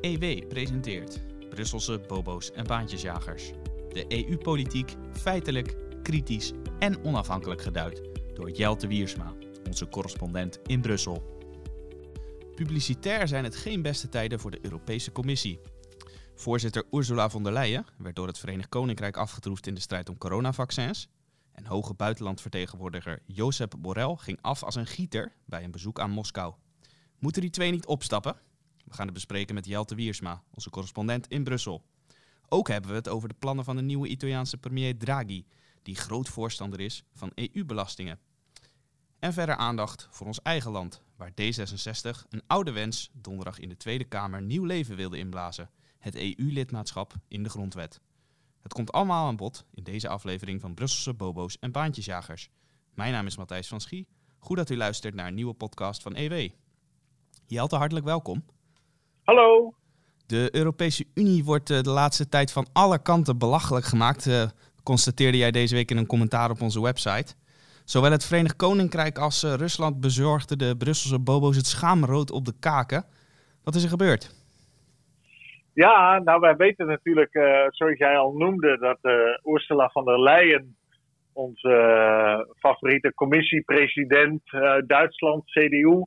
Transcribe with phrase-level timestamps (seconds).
[0.00, 3.50] EW presenteert Brusselse bobo's en baantjesjagers.
[3.88, 8.02] De EU-politiek feitelijk, kritisch en onafhankelijk geduid
[8.34, 9.32] door Jelte Wiersma,
[9.66, 11.34] onze correspondent in Brussel.
[12.54, 15.60] Publicitair zijn het geen beste tijden voor de Europese Commissie.
[16.34, 20.18] Voorzitter Ursula von der Leyen werd door het Verenigd Koninkrijk afgetroefd in de strijd om
[20.18, 21.08] coronavaccins.
[21.52, 26.54] En hoge buitenlandvertegenwoordiger Josep Borrell ging af als een gieter bij een bezoek aan Moskou.
[27.18, 28.36] Moeten die twee niet opstappen?
[28.86, 31.82] We gaan het bespreken met Jelte Wiersma, onze correspondent in Brussel.
[32.48, 35.46] Ook hebben we het over de plannen van de nieuwe Italiaanse premier Draghi,
[35.82, 38.18] die groot voorstander is van EU-belastingen.
[39.18, 43.76] En verder aandacht voor ons eigen land, waar D66 een oude wens donderdag in de
[43.76, 48.00] Tweede Kamer nieuw leven wilde inblazen: het EU-lidmaatschap in de grondwet.
[48.62, 52.50] Het komt allemaal aan bod in deze aflevering van Brusselse Bobo's en Baantjesjagers.
[52.94, 54.08] Mijn naam is Matthijs van Schie.
[54.38, 56.50] Goed dat u luistert naar een nieuwe podcast van EW.
[57.46, 58.44] Jelte, hartelijk welkom.
[59.26, 59.74] Hallo.
[60.26, 64.42] De Europese Unie wordt eh, de laatste tijd van alle kanten belachelijk gemaakt, uh,
[64.82, 67.34] constateerde jij deze week in een commentaar op onze website.
[67.84, 72.52] Zowel het Verenigd Koninkrijk als uh, Rusland bezorgden de Brusselse bobo's het schaamrood op de
[72.60, 73.04] kaken.
[73.64, 74.34] Wat is er gebeurd?
[75.74, 77.32] Ja, nou wij weten natuurlijk,
[77.70, 78.98] zoals jij al noemde, dat
[79.44, 80.76] Ursula von der Leyen,
[81.32, 84.42] onze favoriete commissiepresident
[84.86, 86.02] Duitsland, CDU,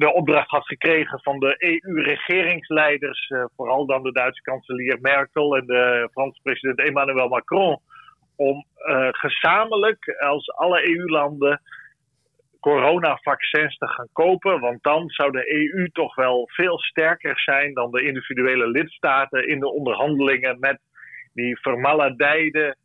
[0.00, 5.66] de opdracht had gekregen van de EU-regeringsleiders, uh, vooral dan de Duitse kanselier Merkel en
[5.66, 7.80] de Franse president Emmanuel Macron,
[8.36, 11.60] om uh, gezamenlijk als alle EU-landen
[12.60, 14.60] coronavaccins te gaan kopen.
[14.60, 19.60] Want dan zou de EU toch wel veel sterker zijn dan de individuele lidstaten in
[19.60, 20.80] de onderhandelingen met
[21.32, 22.76] die vermaledijde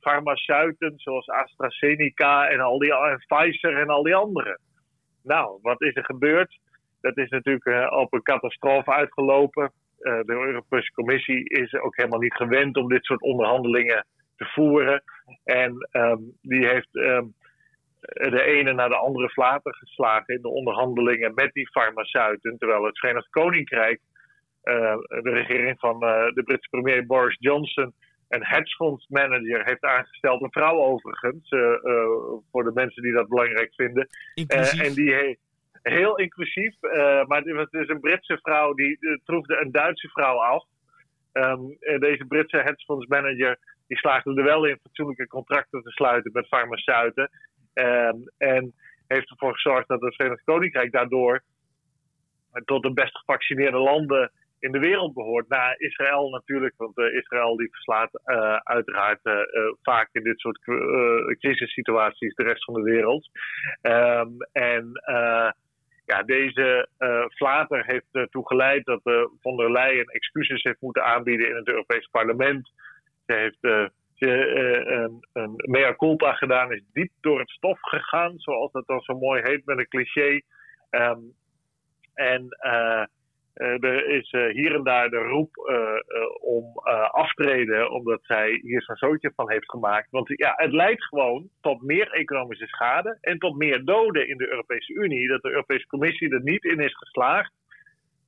[0.00, 4.60] farmaceuten zoals AstraZeneca en, al die, en Pfizer en al die anderen.
[5.22, 6.58] Nou, wat is er gebeurd?
[7.00, 9.72] Dat is natuurlijk uh, op een catastrofe uitgelopen.
[10.00, 14.06] Uh, de Europese Commissie is ook helemaal niet gewend om dit soort onderhandelingen
[14.36, 15.02] te voeren.
[15.44, 17.34] En um, die heeft um,
[18.00, 22.58] de ene naar de andere flater geslagen in de onderhandelingen met die farmaceuten.
[22.58, 24.00] Terwijl het Verenigd Koninkrijk,
[24.64, 27.94] uh, de regering van de Britse premier Boris Johnson,
[28.30, 30.42] een hedgefondsmanager heeft aangesteld.
[30.42, 32.04] Een vrouw overigens, uh, uh,
[32.50, 34.08] voor de mensen die dat belangrijk vinden.
[34.34, 34.82] Inclusief.
[34.82, 35.40] en die heeft
[35.82, 36.74] heel inclusief,
[37.26, 40.64] maar het is een Britse vrouw die troefde een Duitse vrouw af.
[41.32, 47.30] Um, deze Britse hedgefondsmanager die slaagde er wel in fatsoenlijke contracten te sluiten met farmaceuten.
[47.74, 48.74] Um, en
[49.06, 51.42] heeft ervoor gezorgd dat het Verenigd Koninkrijk daardoor
[52.64, 55.48] tot de best gevaccineerde landen in de wereld behoort.
[55.48, 59.34] Na Israël natuurlijk, want uh, Israël die verslaat uh, uiteraard uh,
[59.82, 60.58] vaak in dit soort
[61.38, 63.28] crisissituaties de rest van de wereld.
[63.82, 64.92] Um, en
[66.04, 66.88] ja, deze
[67.34, 69.00] flater heeft ertoe geleid dat
[69.40, 72.72] von der Leyen excuses heeft moeten aanbieden in het Europees Parlement.
[73.26, 78.86] Ze heeft een, een mea culpa gedaan, is diep door het stof gegaan, zoals dat
[78.86, 80.40] dan zo mooi heet met een cliché.
[80.90, 81.32] Um,
[82.14, 82.48] en
[83.60, 86.78] er is uh, hier en daar de roep uh, om
[87.10, 90.10] aftreden, omdat zij hier zo'n zootje van heeft gemaakt.
[90.10, 94.48] Want ja, het leidt gewoon tot meer economische schade en tot meer doden in de
[94.48, 95.28] Europese Unie.
[95.28, 97.52] Dat de Europese Commissie er niet in is geslaagd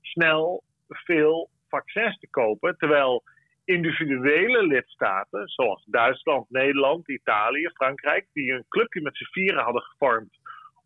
[0.01, 2.77] snel veel vaccins te kopen.
[2.77, 3.23] Terwijl
[3.65, 10.39] individuele lidstaten, zoals Duitsland, Nederland, Italië, Frankrijk, die een clubje met z'n vieren hadden gevormd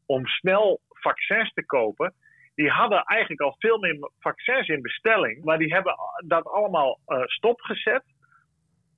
[0.07, 2.15] om snel vaccins te kopen
[2.57, 5.97] die hadden eigenlijk al veel meer vaccins in bestelling, maar die hebben
[6.27, 8.05] dat allemaal uh, stopgezet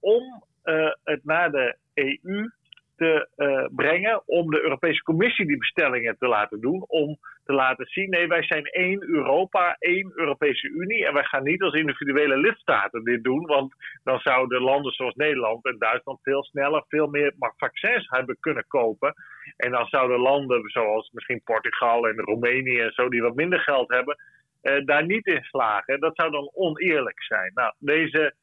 [0.00, 2.50] om uh, het naar de EU
[2.98, 7.86] te uh, brengen, om de Europese Commissie die bestellingen te laten doen, om te laten
[7.86, 12.36] zien, nee, wij zijn één Europa, één Europese Unie en wij gaan niet als individuele
[12.36, 17.32] lidstaten dit doen, want dan zouden landen zoals Nederland en Duitsland veel sneller veel meer
[17.56, 19.14] vaccins hebben kunnen kopen.
[19.56, 23.88] En dan zouden landen zoals misschien Portugal en Roemenië en zo, die wat minder geld
[23.88, 24.16] hebben,
[24.62, 26.00] eh, daar niet in slagen.
[26.00, 27.50] Dat zou dan oneerlijk zijn.
[27.54, 28.34] Nou, deze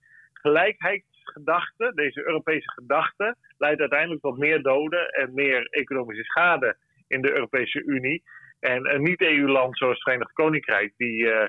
[1.30, 6.78] gelijkheidsgedachte, deze Europese gedachte, leidt uiteindelijk tot meer doden en meer economische schade
[7.08, 8.24] in de Europese Unie.
[8.60, 11.48] En een niet-EU-land zoals het Verenigd Koninkrijk, die, uh,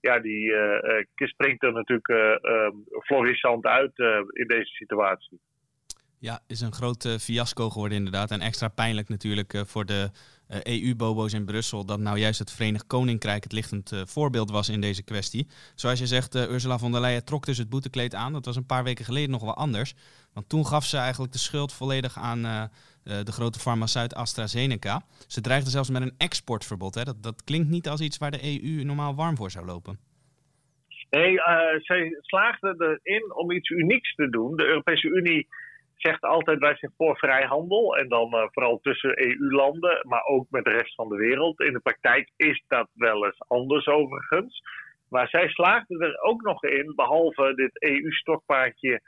[0.00, 2.36] ja, die uh, springt er natuurlijk uh,
[3.00, 3.98] florissant uit
[4.32, 5.40] in deze situatie.
[6.20, 8.30] Ja, is een groot fiasco geworden inderdaad.
[8.30, 10.10] En extra pijnlijk natuurlijk voor de
[10.62, 11.84] EU-bobo's in Brussel...
[11.84, 15.46] dat nou juist het Verenigd Koninkrijk het lichtend voorbeeld was in deze kwestie.
[15.74, 18.32] Zoals je zegt, Ursula von der Leyen trok dus het boetekleed aan.
[18.32, 19.94] Dat was een paar weken geleden nog wel anders.
[20.32, 22.70] Want toen gaf ze eigenlijk de schuld volledig aan
[23.02, 25.02] de grote farmaceut AstraZeneca.
[25.26, 26.94] Ze dreigden zelfs met een exportverbod.
[26.94, 27.02] Hè?
[27.04, 29.98] Dat, dat klinkt niet als iets waar de EU normaal warm voor zou lopen.
[31.10, 31.44] Nee, uh,
[31.78, 34.56] zij slaagden erin om iets unieks te doen.
[34.56, 35.48] De Europese Unie
[36.00, 37.96] zegt altijd wij zijn voor vrijhandel.
[37.96, 41.60] En dan uh, vooral tussen EU-landen, maar ook met de rest van de wereld.
[41.60, 44.62] In de praktijk is dat wel eens anders overigens.
[45.08, 49.00] Maar zij slaagden er ook nog in, behalve dit EU-stokpaardje,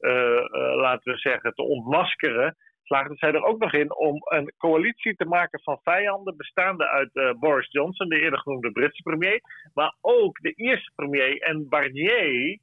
[0.00, 0.44] uh,
[0.76, 2.56] laten we zeggen, te ontmaskeren
[2.86, 7.38] slaagden zij er ook nog in om een coalitie te maken van vijanden, bestaande uit
[7.40, 9.40] Boris Johnson, de eerder genoemde Britse premier,
[9.74, 12.58] maar ook de Ierse premier en Barnier.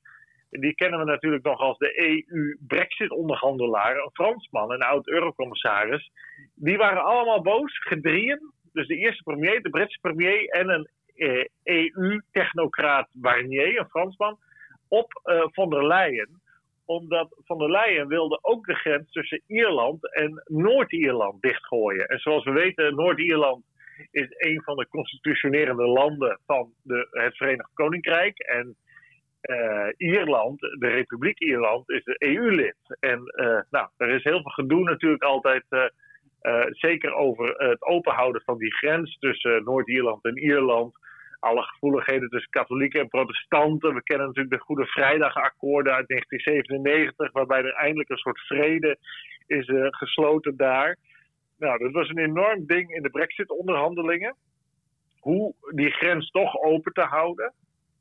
[0.59, 6.11] Die kennen we natuurlijk nog als de EU-Brexit-onderhandelaar, een Fransman, een oud-eurocommissaris.
[6.55, 8.51] Die waren allemaal boos, gedrieën.
[8.73, 14.37] Dus de Ierse premier, de Britse premier en een eh, EU-technocraat Barnier, een Fransman,
[14.87, 15.21] op
[15.51, 16.41] von der Leyen
[16.85, 22.07] omdat Van der Leyen wilde ook de grens tussen Ierland en Noord-Ierland dichtgooien.
[22.07, 23.63] En zoals we weten, Noord-Ierland
[24.11, 28.39] is een van de constitutionerende landen van de, het Verenigd Koninkrijk.
[28.39, 28.75] En
[29.43, 32.75] uh, Ierland, de Republiek Ierland, is de EU-lid.
[32.99, 35.85] En uh, nou, er is heel veel gedoe natuurlijk altijd, uh,
[36.69, 41.01] zeker over het openhouden van die grens tussen Noord-Ierland en Ierland
[41.39, 43.93] alle gevoeligheden tussen katholieken en protestanten.
[43.93, 48.97] We kennen natuurlijk de Goede Vrijdagakkoorden uit 1997, waarbij er eindelijk een soort vrede
[49.47, 50.97] is gesloten daar.
[51.57, 54.35] Nou, dat was een enorm ding in de Brexit-onderhandelingen.
[55.19, 57.53] Hoe die grens toch open te houden.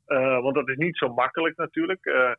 [0.07, 2.05] Uh, want dat is niet zo makkelijk natuurlijk.
[2.05, 2.31] Uh,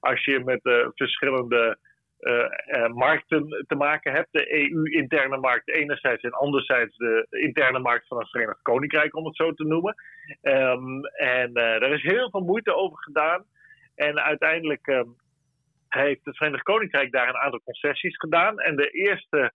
[0.00, 0.60] als je met
[0.94, 1.78] verschillende
[2.20, 4.28] uh, markten te maken hebt.
[4.30, 9.36] De EU-interne markt enerzijds en anderzijds de interne markt van het Verenigd Koninkrijk, om het
[9.36, 9.94] zo te noemen.
[10.42, 13.44] Um, en er is heel veel moeite over gedaan.
[13.94, 15.16] En uiteindelijk um,
[15.88, 18.58] heeft het Verenigd Koninkrijk daar een aantal concessies gedaan.
[18.58, 19.52] En de eerste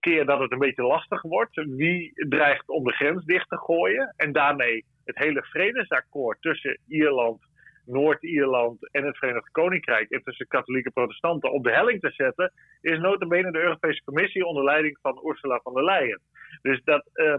[0.00, 4.14] keer dat het een beetje lastig wordt, wie dreigt om de grens dicht te gooien
[4.16, 7.40] en daarmee het hele vredesakkoord tussen Ierland
[7.86, 12.98] Noord-Ierland en het Verenigd Koninkrijk en tussen katholieke protestanten op de helling te zetten, is
[12.98, 16.20] notabene de Europese Commissie onder leiding van Ursula von der Leyen.
[16.62, 17.34] Dus dat uh,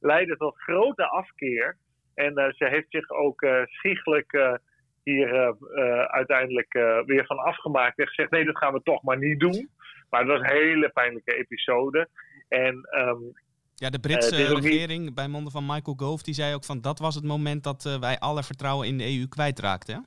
[0.00, 1.76] leidde tot grote afkeer.
[2.14, 4.58] En uh, ze heeft zich ook uh, schiegelijk
[5.02, 5.56] hier
[6.06, 6.72] uiteindelijk
[7.06, 9.68] weer van afgemaakt en gezegd: nee, dat gaan we toch maar niet doen.
[10.10, 12.08] Maar het was een hele pijnlijke episode.
[12.48, 13.32] En um,
[13.82, 16.98] ja, de Britse uh, regering bij monden van Michael Gove, die zei ook van dat
[16.98, 20.06] was het moment dat uh, wij alle vertrouwen in de EU kwijtraakten.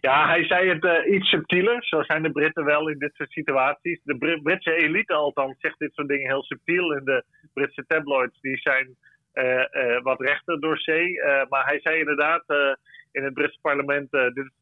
[0.00, 1.84] Ja, hij zei het uh, iets subtieler.
[1.84, 4.00] Zo zijn de Britten wel in dit soort situaties.
[4.02, 6.94] De Br Britse elite althans zegt dit soort dingen heel subtiel.
[6.94, 8.96] En de Britse tabloids die zijn
[10.02, 11.22] wat rechter door zee.
[11.48, 12.44] maar hij zei inderdaad
[13.12, 14.52] in het Britse parlement, dit,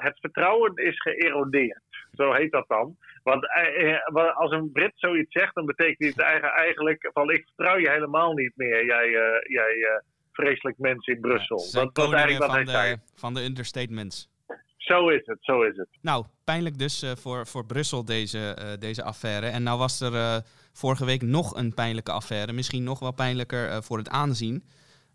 [0.00, 1.82] het vertrouwen is geërodeerd.
[2.12, 2.96] Zo heet dat dan.
[3.22, 6.24] Want eh, eh, als een Brit zoiets zegt, dan betekent het
[6.56, 9.88] eigenlijk van ik vertrouw je helemaal niet meer, jij, uh, jij uh,
[10.32, 11.58] vreselijk mens in Brussel.
[11.72, 13.00] Ja, dat, is eigenlijk wat hij de.
[13.14, 14.28] Van de understatements.
[14.76, 15.88] Zo is het, zo is het.
[16.02, 19.46] Nou, pijnlijk dus uh, voor, voor Brussel deze, deze affaire.
[19.46, 22.52] En nou was er vorige week nog een pijnlijke affaire.
[22.52, 24.64] Misschien nog wel pijnlijker voor het aanzien.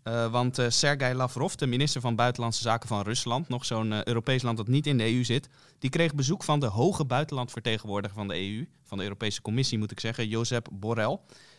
[0.07, 4.03] Uh, want uh, Sergei Lavrov, de minister van Buitenlandse Zaken van Rusland, nog zo'n uh,
[4.03, 5.49] Europees land dat niet in de EU zit,
[5.79, 9.91] die kreeg bezoek van de hoge buitenlandvertegenwoordiger van de EU, van de Europese Commissie moet
[9.91, 11.17] ik zeggen, Josep Borrell.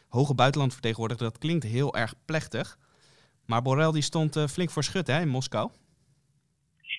[0.09, 2.79] Hoge buitenlandvertegenwoordiger, dat klinkt heel erg plechtig.
[3.47, 5.71] Maar Borrell die stond flink voor schut hè, in Moskou.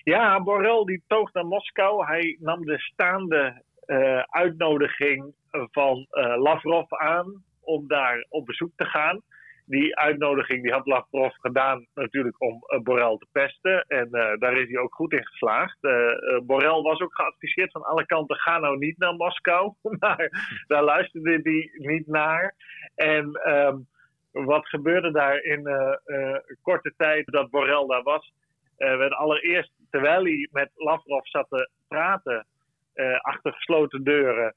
[0.04, 2.06] Ja, Borrell die toog naar Moskou.
[2.06, 3.62] Hij nam de staande
[4.28, 6.06] uitnodiging van
[6.38, 9.22] Lavrov aan om daar op bezoek te gaan
[9.68, 13.84] die uitnodiging die had Lavrov gedaan natuurlijk om uh, Borrell te pesten.
[13.86, 15.78] En uh, daar is hij ook goed in geslaagd.
[15.80, 19.72] Uh, Borrell was ook geadviseerd van alle kanten, ga nou niet naar Moskou.
[19.98, 20.30] maar
[20.66, 22.54] daar luisterde hij niet naar.
[22.94, 23.86] En um,
[24.30, 25.68] wat gebeurde daar in
[26.62, 28.32] korte tijd dat Borrell daar was?
[28.76, 32.46] werd allereerst, terwijl hij met Lavrov zat te praten
[33.20, 34.54] achter gesloten deuren...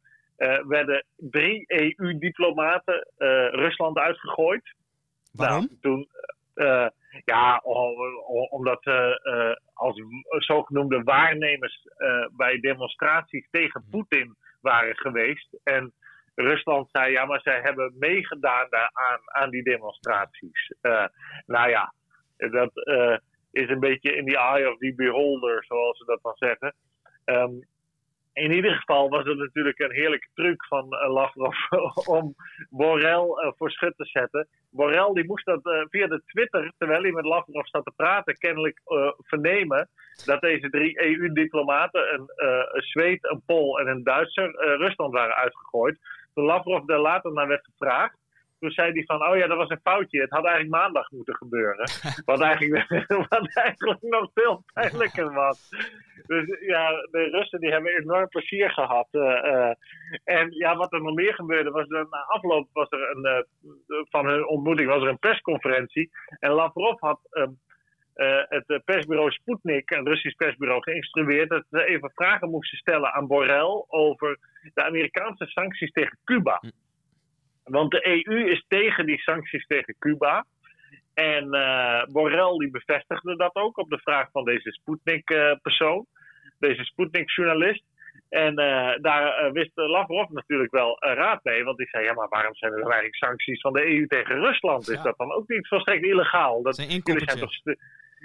[0.67, 3.07] werden drie EU-diplomaten
[3.51, 4.73] Rusland uitgegooid.
[5.31, 5.67] Waarom?
[5.69, 6.07] Nou, toen,
[6.55, 6.88] uh,
[7.25, 7.61] ja,
[8.50, 11.88] omdat uh, als zogenoemde waarnemers
[12.38, 15.57] bij demonstraties tegen Poetin waren geweest.
[15.63, 15.93] En
[16.35, 20.73] Rusland zei, ja, maar zij hebben meegedaan aan, aan die demonstraties.
[21.45, 21.93] nou ja,
[22.38, 22.71] dat
[23.51, 26.73] is een beetje in the eye of the beholder, zoals ze dat dan zeggen.
[27.25, 27.65] Um,
[28.33, 31.55] in ieder geval was het natuurlijk een heerlijke truc van uh, Lavrov
[32.17, 32.35] om
[32.69, 34.47] Borrell uh, voor schut te zetten.
[34.69, 38.38] Borrell die moest dat uh, via de Twitter, terwijl hij met Lavrov zat te praten,
[38.38, 38.81] kennelijk
[39.17, 39.89] vernemen
[40.25, 46.00] dat deze drie EU-diplomaten, een, een Zweed, een Pool en een Duitser, Rusland waren uitgegooid.
[46.33, 48.17] toen Lavrov daar later naar werd gevraagd,
[48.61, 50.21] toen zei hij van, oh ja, dat was een foutje.
[50.21, 51.89] Het had eigenlijk maandag moeten gebeuren.
[52.31, 55.69] wat, eigenlijk, wat eigenlijk nog veel pijnlijker was.
[56.25, 59.07] Dus ja, de Russen die hebben enorm plezier gehad.
[59.11, 59.71] Uh,
[60.23, 64.03] en ja, wat er nog meer gebeurde, was er, na afloop was er een, uh,
[64.09, 66.09] van hun ontmoeting was er een persconferentie.
[66.39, 67.19] En Lavrov had
[68.49, 73.83] het persbureau Sputnik, een Russisch persbureau, geïnstrueerd dat ze even vragen moesten stellen aan Borrell
[73.87, 74.39] over
[74.73, 76.59] de Amerikaanse sancties tegen Cuba.
[77.71, 80.45] Want de EU is tegen die sancties tegen Cuba.
[81.13, 86.05] En uh, Borrell die bevestigde dat ook op de vraag van deze Sputnik-persoon,
[86.59, 87.83] deze Sputnik-journalist.
[88.29, 92.29] En uh, daar uh, wist Lavrov natuurlijk wel raad mee, want die zei: ja, maar
[92.29, 94.89] waarom zijn er eigenlijk sancties van de EU tegen Rusland?
[94.89, 96.61] Is dat dan ook niet volstrekt illegaal?
[96.61, 97.51] Dat zijn toch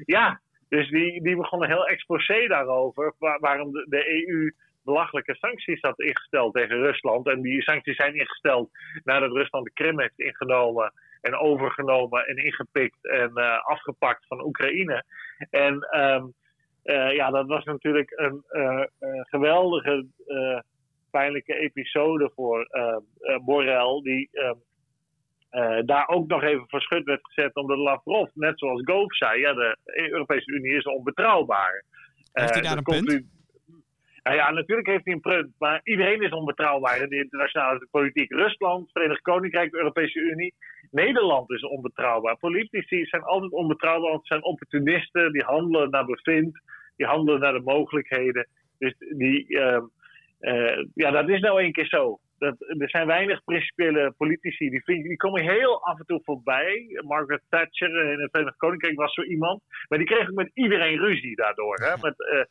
[0.05, 4.53] ja, dus die, die begon een heel exposé daarover, waarom de, de EU
[4.87, 7.27] belachelijke sancties had ingesteld tegen Rusland.
[7.29, 8.71] En die sancties zijn ingesteld
[9.05, 15.05] nadat Rusland de Krim heeft ingenomen en overgenomen en ingepikt en uh, afgepakt van Oekraïne.
[15.51, 16.35] En um,
[16.85, 18.85] uh, ja, dat was natuurlijk een uh,
[19.23, 20.07] geweldige,
[21.11, 22.69] pijnlijke episode voor
[23.45, 29.15] Borrell, die ehm, daar ook nog even verschut werd gezet omdat Lavrov, net zoals Gove
[29.15, 29.77] zei, ja, de
[30.11, 31.85] Europese Unie is onbetrouwbaar.
[32.33, 33.36] Heeft hij daar een punt?
[34.27, 38.31] Nou ja, natuurlijk heeft hij een punt, maar iedereen is onbetrouwbaar in de internationale politiek.
[38.33, 40.55] Rusland, Verenigd Koninkrijk, de Europese Unie.
[40.91, 42.37] Nederland is onbetrouwbaar.
[42.37, 46.61] Politici zijn altijd onbetrouwbaar, want ze zijn opportunisten, die handelen naar bevind,
[46.97, 48.49] die handelen naar de mogelijkheden.
[48.79, 49.83] Dus die, uh,
[50.41, 54.71] uh, ja, dat is nou één keer zo dat, er zijn weinig principiële politici.
[54.71, 57.01] Die, die komen heel af en toe voorbij.
[57.07, 59.63] Margaret Thatcher in het Verenigd Koninkrijk was zo iemand.
[59.89, 61.75] Maar die kreeg ook met iedereen ruzie daardoor.
[61.75, 61.93] Hè?
[62.01, 62.45] Met uh,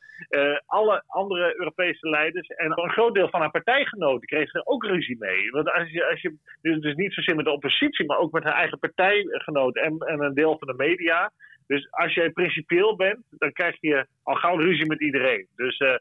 [0.44, 2.48] uh, alle andere Europese leiders.
[2.48, 5.50] En een groot deel van haar partijgenoten kreeg er ook ruzie mee.
[5.52, 8.44] Want als je, als je dus, dus niet zozeer met de oppositie, maar ook met
[8.44, 11.32] haar eigen partijgenoten en, en een deel van de media.
[11.68, 15.48] Dus als jij principieel bent, dan krijg je al gauw ruzie met iedereen.
[15.56, 15.96] Dus uh,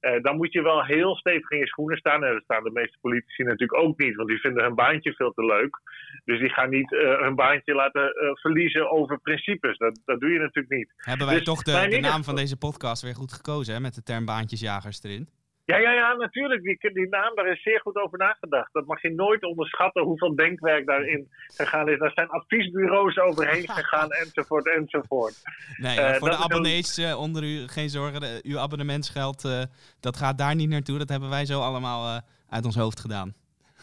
[0.00, 2.24] uh, dan moet je wel heel stevig in je schoenen staan.
[2.24, 5.32] En dat staan de meeste politici natuurlijk ook niet, want die vinden hun baantje veel
[5.32, 5.80] te leuk.
[6.24, 9.78] Dus die gaan niet uh, hun baantje laten uh, verliezen over principes.
[9.78, 10.92] Dat, dat doe je natuurlijk niet.
[10.96, 13.80] Hebben wij dus toch de, de naam van deze podcast weer goed gekozen, hè?
[13.80, 15.28] met de term baantjesjagers erin?
[15.64, 16.62] Ja, ja, ja, natuurlijk.
[16.62, 18.72] Die, die naam, daar is zeer goed over nagedacht.
[18.72, 21.98] Dat mag je nooit onderschatten hoeveel denkwerk daarin gegaan is.
[21.98, 25.34] Daar zijn adviesbureaus overheen gegaan, enzovoort, enzovoort.
[25.76, 28.20] Nee, uh, voor de abonnees uh, onder u, geen zorgen.
[28.20, 29.62] De, uw abonnementsgeld, uh,
[30.00, 30.98] dat gaat daar niet naartoe.
[30.98, 33.34] Dat hebben wij zo allemaal uit ons hoofd gedaan.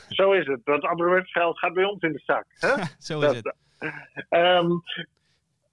[0.10, 0.60] Zo is het.
[0.64, 2.46] Dat abonnementsgeld gaat bij ons in de zak.
[2.50, 2.74] Hè?
[3.08, 3.56] zo is dat, het.
[4.30, 4.84] Um,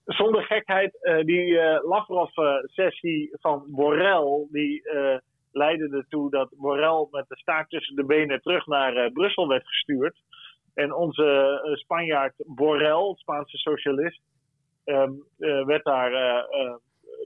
[0.05, 4.47] zonder gekheid, die Lavrov-sessie van Borrell...
[4.51, 4.83] die
[5.55, 9.67] leidde ertoe dat Morel met de staart tussen de benen terug naar uh, Brussel werd
[9.67, 10.17] gestuurd.
[10.75, 14.21] En onze uh, Spanjaard Borrell, Spaanse socialist,
[14.85, 16.13] um, uh, werd daar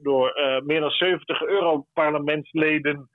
[0.03, 3.09] door meer dan 70 Europarlementsleden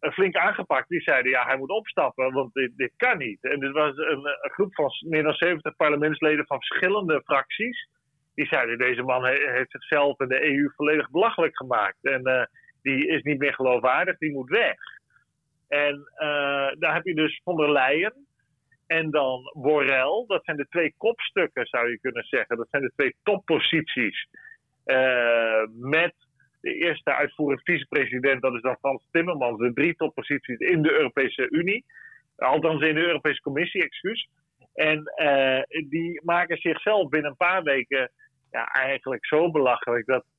[0.00, 0.88] flink aangepakt.
[0.88, 3.44] Die zeiden, ja, hij moet opstappen, want dit, dit kan niet.
[3.44, 7.88] En dit was een, een, groep van meer dan 70 parlementsleden van verschillende fracties.
[8.34, 12.04] Die zeiden, deze man heeft zichzelf en de EU volledig belachelijk gemaakt.
[12.04, 12.48] En
[12.82, 14.76] die is niet meer geloofwaardig, die moet weg.
[15.68, 18.26] En uh, daar heb je dus von der Leyen
[18.86, 20.24] en dan Borrell.
[20.26, 22.56] Dat zijn de twee kopstukken, zou je kunnen zeggen.
[22.56, 24.28] Dat zijn de twee topposities.
[24.86, 26.14] Uh, met
[26.60, 29.58] de eerste uitvoerend vicepresident, dat is dan Frans Timmermans.
[29.58, 31.84] De drie topposities in de Europese Unie.
[32.36, 34.28] Althans in de Europese Commissie, excuus.
[34.74, 38.10] En uh, die maken zichzelf binnen een paar weken
[38.50, 40.37] ja, eigenlijk zo belachelijk dat eh,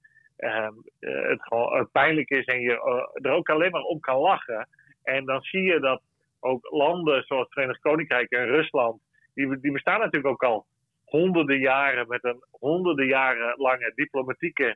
[1.00, 4.68] het gewoon pijnlijk is en je eh, er ook alleen maar om kan lachen.
[5.04, 6.02] En dan zie je dat
[6.40, 9.02] ook landen zoals het Verenigd Koninkrijk en Rusland,
[9.34, 10.66] die, die bestaan natuurlijk ook al
[11.06, 14.76] honderden jaren met een honderden jaren lange diplomatieke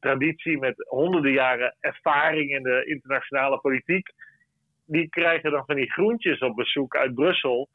[0.00, 4.12] traditie, met honderden jaren ervaring in de internationale politiek.
[4.86, 7.68] Die krijgen dan van die groentjes op bezoek uit Brussel.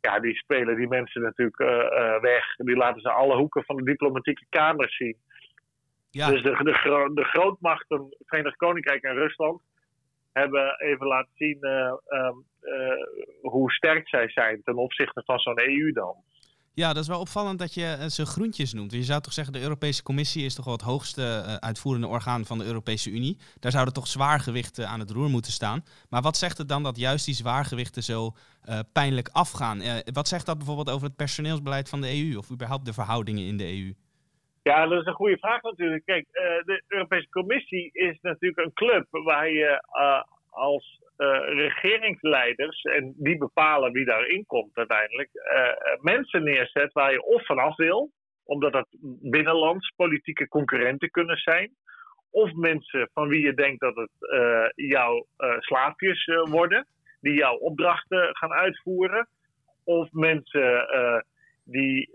[0.00, 2.56] Ja, die spelen die mensen natuurlijk uh, weg.
[2.56, 5.16] Die laten ze alle hoeken van de diplomatieke kamers zien.
[6.14, 6.30] Ja.
[6.30, 9.60] Dus de, de, de grootmachten, Verenigd Koninkrijk en Rusland,
[10.32, 12.32] hebben even laten zien uh, uh,
[13.42, 16.16] hoe sterk zij zijn ten opzichte van zo'n EU dan.
[16.74, 18.92] Ja, dat is wel opvallend dat je eh, ze groentjes noemt.
[18.92, 21.22] Je zou toch zeggen, de Europese Commissie is toch wel het hoogste
[21.60, 23.38] uitvoerende orgaan van de Europese Unie.
[23.60, 25.84] Daar zouden toch zwaargewichten aan het roer moeten staan.
[26.08, 28.34] Maar wat zegt het dan dat juist die zwaargewichten zo
[28.68, 29.80] uh, pijnlijk afgaan?
[29.80, 33.46] Uh, wat zegt dat bijvoorbeeld over het personeelsbeleid van de EU of überhaupt de verhoudingen
[33.46, 33.94] in de EU?
[34.64, 36.04] Ja, dat is een goede vraag natuurlijk.
[36.04, 41.02] Kijk, uh, de Europese Commissie is natuurlijk een club waar je uh, als
[41.46, 45.30] regeringsleiders, en die bepalen wie daarin komt uiteindelijk,
[46.00, 48.10] mensen neerzet waar je of vanaf wil,
[48.44, 48.86] omdat dat
[49.22, 51.70] binnenlands politieke concurrenten kunnen zijn,
[52.30, 54.10] of mensen van wie je denkt dat het
[54.74, 55.26] jouw
[55.58, 56.86] slaafjes worden,
[57.20, 59.28] die jouw opdrachten gaan uitvoeren,
[59.84, 60.86] of mensen
[61.64, 62.10] die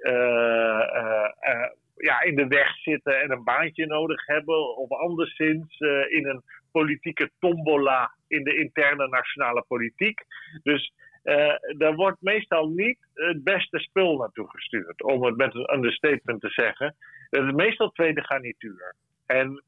[2.02, 5.80] ja, in de weg zitten en een baantje nodig hebben, of anderszins
[6.10, 10.22] in een politieke tombola in de interne nationale politiek.
[10.64, 15.74] Dus uh, daar wordt meestal niet het beste spul naartoe gestuurd, om het met een
[15.74, 16.96] understatement te zeggen.
[17.30, 18.96] Dat is meestal tweede garnituur.
[19.26, 19.64] En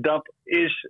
[0.00, 0.88] dat is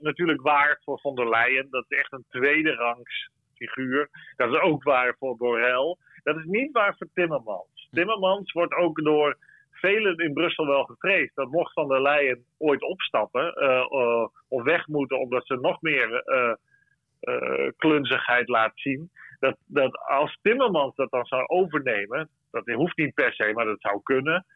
[0.00, 1.70] natuurlijk waar voor von der Leyen.
[1.70, 4.08] Dat is echt een tweede rangs figuur.
[4.36, 5.96] Dat is ook waar voor Borrell.
[6.22, 7.71] Dat is niet waar voor Timmermans.
[7.92, 9.38] Timmermans wordt ook door
[9.70, 14.86] velen in Brussel wel gevreesd dat mocht Van der Leyen ooit opstappen uh, of weg
[14.86, 16.54] moeten omdat ze nog meer uh,
[17.76, 23.32] klunzigheid laat zien, dat, dat als Timmermans dat dan zou overnemen, dat hoeft niet per
[23.32, 24.46] se, maar dat zou kunnen,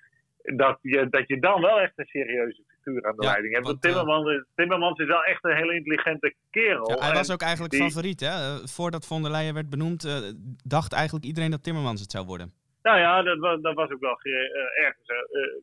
[0.42, 3.66] dat je, dat je dan wel echt een serieuze figuur aan de leiding hebt.
[3.66, 6.90] Want Timmermans, Timmermans is wel echt een hele intelligente kerel.
[6.90, 8.58] Ja, hij was ook eigenlijk favoriet, hè?
[8.68, 12.52] Voordat Van der Leyen werd benoemd, dacht eigenlijk iedereen dat Timmermans het zou worden.
[12.86, 15.16] Nou ja, dat was, dat was ook wel uh, ergens uh,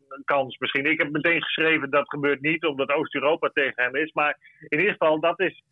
[0.09, 0.85] een kans misschien.
[0.85, 4.11] Ik heb meteen geschreven dat gebeurt niet omdat Oost-Europa tegen hem is.
[4.13, 4.37] Maar
[4.67, 5.63] in ieder geval, dat is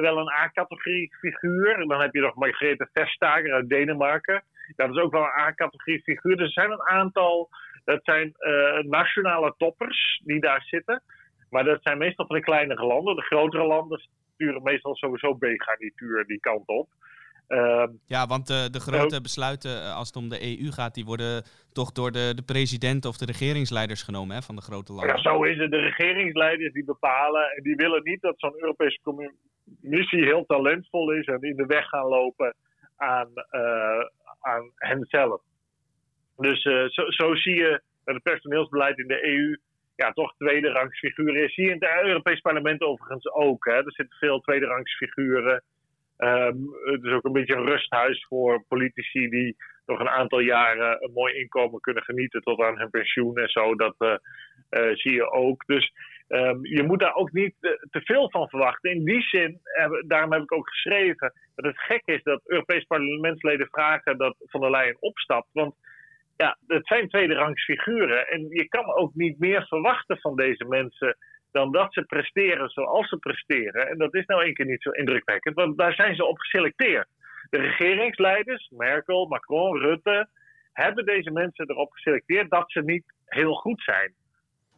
[0.00, 1.86] wel een A-categorie figuur.
[1.86, 4.42] Dan heb je nog Margrethe Vestager uit Denemarken.
[4.76, 6.36] Dat is ook wel een A-categorie figuur.
[6.36, 7.48] Dus er zijn een aantal,
[7.84, 8.34] dat zijn
[8.88, 11.02] nationale toppers die daar zitten.
[11.50, 13.16] Maar dat zijn meestal van de kleinere landen.
[13.16, 14.00] De grotere landen
[14.34, 16.88] sturen meestal sowieso B-garnituur die kant op.
[17.50, 21.04] Ehm, ja, want uh, de grote besluiten uh, als het om de EU gaat, die
[21.04, 21.42] worden
[21.72, 25.16] toch door de, de president of de regeringsleiders genomen hè, van de grote landen.
[25.16, 25.70] Ja, zo is het.
[25.70, 31.26] De regeringsleiders die bepalen en die willen niet dat zo'n Europese Commissie heel talentvol is
[31.26, 32.54] en in de weg gaan lopen
[32.96, 34.04] aan, uh,
[34.40, 35.42] aan henzelf.
[36.36, 36.62] Dus
[36.94, 39.58] zo, zo, zie je dat het personeelsbeleid in de EU
[39.96, 41.54] ja, toch tweede rangsfiguren is.
[41.54, 43.64] Zie je in het Europees Parlement overigens ook.
[43.64, 43.72] Hè.
[43.72, 45.62] Er zitten veel tweede rangsfiguren.
[46.24, 49.56] Um, het is ook een beetje een rusthuis voor politici die
[49.86, 53.74] nog een aantal jaren een mooi inkomen kunnen genieten tot aan hun pensioen en zo.
[53.74, 54.14] Dat uh,
[54.70, 55.66] uh, zie je ook.
[55.66, 55.92] Dus
[56.28, 57.54] um, je moet daar ook niet
[57.90, 58.90] te veel van verwachten.
[58.90, 59.60] In die zin,
[60.06, 64.60] daarom heb ik ook geschreven dat het gek is dat Europees parlementsleden vragen dat Van
[64.60, 65.48] der Leyen opstapt.
[65.52, 65.74] Want
[66.36, 71.16] ja, het zijn tweederangs figuren en je kan ook niet meer verwachten van deze mensen
[71.52, 73.88] dan dat ze presteren zoals ze presteren.
[73.88, 77.08] En dat is nou één keer niet zo indrukwekkend, want daar zijn ze op geselecteerd.
[77.50, 80.28] De regeringsleiders, Merkel, Macron, Rutte,
[80.72, 84.12] hebben deze mensen erop geselecteerd dat ze niet heel goed zijn.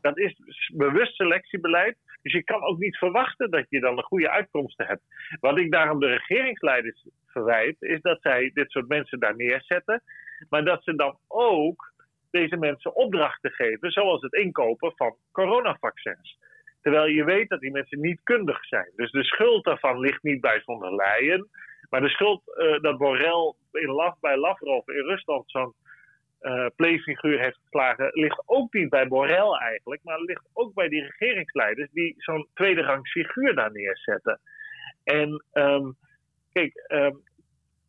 [0.01, 0.35] Dat is
[0.75, 1.97] bewust selectiebeleid.
[2.23, 5.03] Dus je kan ook niet verwachten dat je dan een goede uitkomsten hebt.
[5.41, 10.03] Wat ik daarom de regeringsleiders verwijt, is dat zij dit soort mensen daar neerzetten.
[10.49, 11.93] Maar dat ze dan ook
[12.31, 16.39] deze mensen opdrachten geven, zoals het inkopen van coronavaccins.
[16.83, 18.92] Terwijl je weet dat die mensen niet kundig zijn.
[18.97, 21.49] Dus de schuld daarvan ligt niet bij von der Leyen.
[21.90, 25.75] Maar de schuld uh, dat Borrell in Laf, bij Lavrov in Rusland zo'n
[26.40, 30.01] uh, playfiguur heeft geslagen, ligt ook niet bij Borrell eigenlijk.
[30.05, 34.40] Maar ligt ook bij die regeringsleiders die zo'n tweede rangs figuur daar neerzetten.
[35.05, 35.97] En um,
[36.53, 37.23] kijk, um,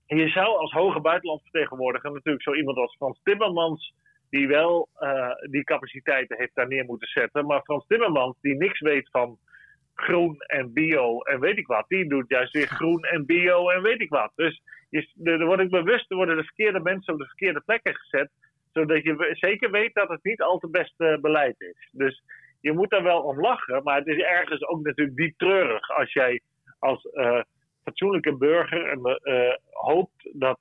[0.06, 3.94] je zou als hoge buitenlandvertegenwoordiger natuurlijk zo iemand als Frans Timmermans
[4.34, 7.46] die wel uh, die capaciteiten heeft daar neer moeten zetten.
[7.46, 9.38] Maar Frans Timmermans, die niks weet van
[9.94, 13.82] groen en bio en weet ik wat, die doet juist weer groen en bio en
[13.82, 14.32] weet ik wat.
[14.36, 18.32] Dus je, er wordt bewust, er worden de verkeerde mensen op de verkeerde plekken gezet,
[18.72, 21.90] zodat je zeker weet dat het niet al te beste beleid is.
[21.92, 22.24] Dus
[22.62, 26.14] je moet daar wel om lachen, maar het is ergens ook natuurlijk diep treurig als
[26.14, 26.42] jij
[26.80, 27.42] als uh,
[27.84, 30.60] fatsoenlijke burger uh, hoopt dat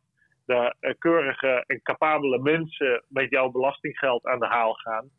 [0.98, 5.10] keurige en capabele mensen met jouw belastinggeld aan de haal gaan.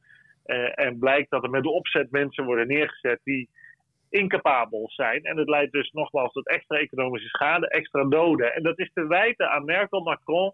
[0.46, 3.50] Uh, en blijkt dat er met de opzet mensen worden neergezet die
[4.10, 5.24] incapabel zijn.
[5.24, 8.54] En het leidt dus nogmaals tot extra economische schade, extra doden.
[8.54, 10.54] En dat is te wijten aan Merkel, Macron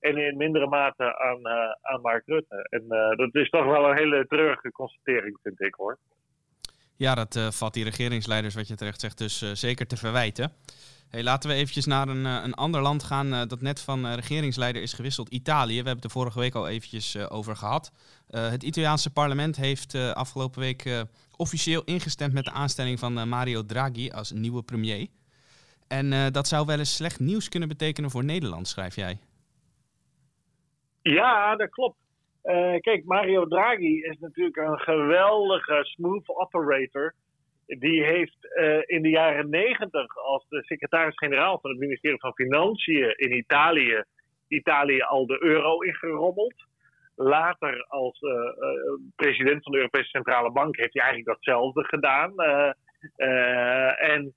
[0.00, 2.66] en in mindere mate aan, uh, aan Mark Rutte.
[2.70, 2.84] En
[3.16, 5.98] dat is toch wel een hele treurige constatering, vind ik hoor.
[6.96, 10.52] Ja, dat valt die regeringsleiders, wat je terecht zegt, dus zeker te verwijten.
[11.20, 14.14] Laten we eventjes naar een, eh, een ander land gaan uh, dat net van uh,
[14.14, 15.28] regeringsleider is gewisseld.
[15.28, 15.68] Italië.
[15.68, 17.92] We hebben het er vorige week al eventjes over gehad.
[18.30, 21.04] het Italiaanse parlement heeft afgelopen week
[21.36, 25.06] officieel ingestemd met de aanstelling van Mario Draghi als nieuwe premier.
[25.88, 29.18] En dat zou wel eens slecht nieuws kunnen betekenen voor Nederland, schrijf jij.
[31.02, 31.96] Ja, dat klopt.
[32.80, 37.14] kijk, Mario Draghi is natuurlijk een geweldige smooth operator
[37.78, 38.36] die heeft
[38.86, 44.04] in de jaren negentig als de secretaris-generaal van het ministerie van Financiën in Italië,
[44.48, 46.54] Italië al de euro ingerommeld.
[47.16, 48.20] Later als
[49.16, 52.34] president van de Europese Centrale Bank heeft hij eigenlijk datzelfde gedaan.
[53.98, 54.34] en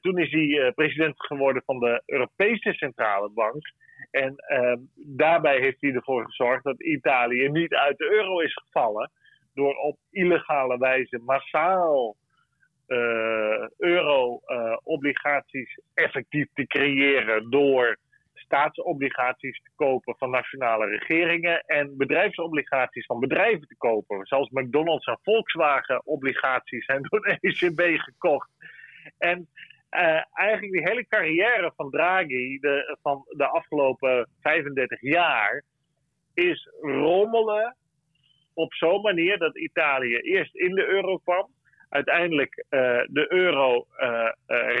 [0.00, 3.64] toen is hij president geworden van de Europese Centrale Bank.
[4.10, 9.10] En uh, daarbij heeft hij ervoor gezorgd dat Italië niet uit de euro is gevallen.
[9.54, 12.16] Door op illegale wijze massaal
[13.76, 17.50] euro-obligaties effectief te creëren.
[17.50, 17.98] Door
[18.34, 24.26] staatsobligaties te kopen van nationale regeringen en bedrijfsobligaties van bedrijven te kopen.
[24.26, 28.50] Zoals McDonald's en Volkswagen-obligaties zijn door de ECB gekocht.
[29.18, 29.48] En
[29.90, 35.64] uh, eigenlijk die hele carrière van Draghi de, van de afgelopen 35 jaar
[36.34, 37.76] is rommelen
[38.54, 41.48] op zo'n manier dat Italië eerst in de euro kwam,
[41.88, 44.30] uiteindelijk uh, de euro uh,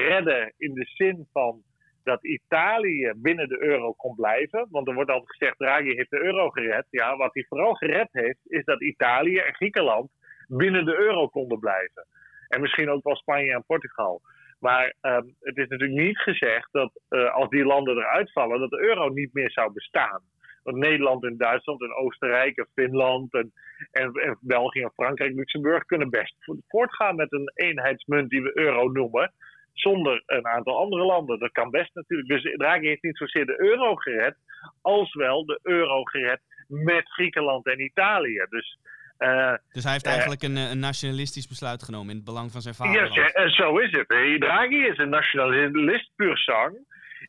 [0.08, 1.62] redde in de zin van
[2.04, 4.66] dat Italië binnen de euro kon blijven.
[4.70, 6.86] Want er wordt altijd gezegd, Draghi heeft de euro gered.
[6.90, 10.10] Ja, wat hij vooral gered heeft, is dat Italië en Griekenland
[10.48, 12.06] binnen de euro konden blijven.
[12.48, 14.20] En misschien ook wel Spanje en Portugal.
[14.60, 16.92] Maar um, het is natuurlijk niet gezegd dat
[17.32, 20.20] als die landen eruit vallen, dat de euro niet meer zou bestaan.
[20.66, 23.52] Want Nederland en Duitsland en Oostenrijk en Finland en,
[23.90, 26.34] en, en België en Frankrijk en Luxemburg kunnen best
[26.68, 29.32] voortgaan met een eenheidsmunt die we euro noemen.
[29.72, 31.38] Zonder een aantal andere landen.
[31.38, 32.28] Dat kan best natuurlijk.
[32.28, 34.36] Dus Draghi heeft niet zozeer de euro gered,
[34.82, 38.46] als wel de euro gered met Griekenland en Italië.
[38.48, 38.78] Dus
[39.18, 42.60] uh, dus hij heeft uh, eigenlijk een, een, nationalistisch besluit genomen in het belang van
[42.60, 42.92] zijn vader.
[42.92, 44.08] Ja, zo is het.
[44.38, 46.76] Draghi is een nationalist puur sang.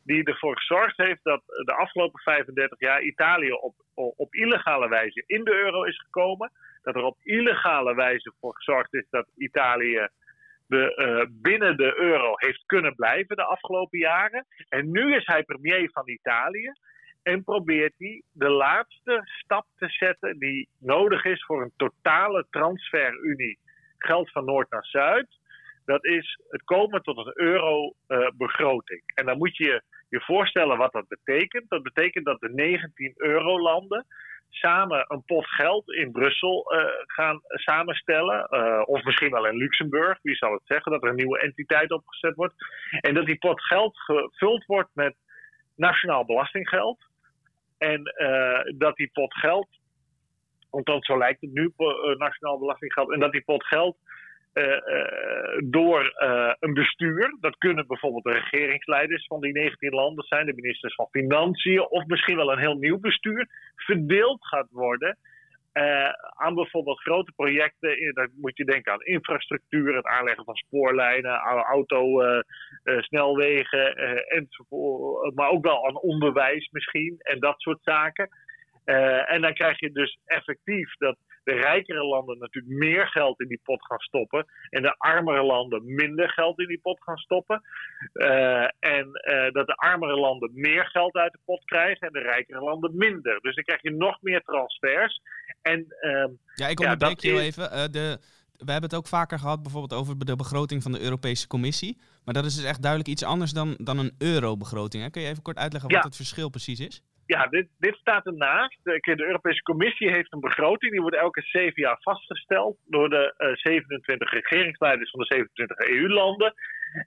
[0.08, 5.44] Die ervoor gezorgd heeft dat de afgelopen 35 jaar Italië op, op illegale wijze in
[5.44, 6.50] de euro is gekomen.
[6.82, 10.08] Dat er op illegale wijze voor gezorgd is dat Italië
[10.66, 14.46] de, uh, binnen de euro heeft kunnen blijven de afgelopen jaren.
[14.68, 16.72] En nu is hij premier van Italië.
[17.22, 23.58] En probeert hij de laatste stap te zetten die nodig is voor een totale transferunie.
[23.98, 25.37] Geld van Noord naar Zuid.
[25.88, 29.02] Dat is het komen tot een euro-begroting.
[29.14, 31.68] en dan moet je je voorstellen wat dat betekent.
[31.68, 34.06] Dat betekent dat de 19 eurolanden
[34.50, 38.48] samen een pot geld in Brussel uh, gaan samenstellen.
[38.50, 41.90] Uh, of misschien wel in Luxemburg, wie zal het zeggen, dat er een nieuwe entiteit
[41.90, 42.54] opgezet wordt.
[43.00, 45.16] En dat die pot geld gevuld wordt met
[45.76, 46.98] nationaal belastinggeld.
[47.78, 49.68] En uh, dat die pot geld,
[50.70, 51.72] want zo lijkt het nu,
[52.16, 53.96] nationaal belastinggeld, en dat die pot geld
[55.64, 56.12] door
[56.58, 61.08] een bestuur, dat kunnen bijvoorbeeld de regeringsleiders van die 19 landen zijn, de ministers van
[61.10, 65.18] Financiën, of misschien wel een heel nieuw bestuur, verdeeld gaat worden
[66.36, 71.36] aan bijvoorbeeld grote projecten, dan moet je denken aan infrastructuur, het aanleggen van spoorlijnen,
[71.70, 72.20] auto,
[72.82, 73.96] snelwegen,
[74.28, 78.28] enzovoort, maar ook wel aan onderwijs misschien en dat soort zaken.
[79.24, 81.16] En dan krijg je dus effectief dat
[81.48, 84.46] de rijkere landen natuurlijk meer geld in die pot gaan stoppen.
[84.70, 87.62] En de armere landen minder geld in die pot gaan stoppen.
[88.12, 92.28] Uh, en uh, dat de armere landen meer geld uit de pot krijgen en de
[92.28, 93.40] rijkere landen minder.
[93.40, 95.20] Dus dan krijg je nog meer transfers.
[95.62, 97.56] En, uh, ja, ik onderbreek ja, je is...
[97.56, 97.92] even.
[97.92, 98.18] De,
[98.52, 101.98] we hebben het ook vaker gehad bijvoorbeeld over de begroting van de Europese Commissie.
[102.24, 105.10] Maar dat is dus echt duidelijk iets anders dan, dan een eurobegroting.
[105.10, 107.02] Kun je even kort uitleggen wat het verschil precies is?
[107.28, 108.78] Ja, dit, dit staat ernaast.
[108.82, 110.92] De, de Europese Commissie heeft een begroting.
[110.92, 116.54] Die wordt elke zeven jaar vastgesteld door de uh, 27 regeringsleiders van de 27 EU-landen.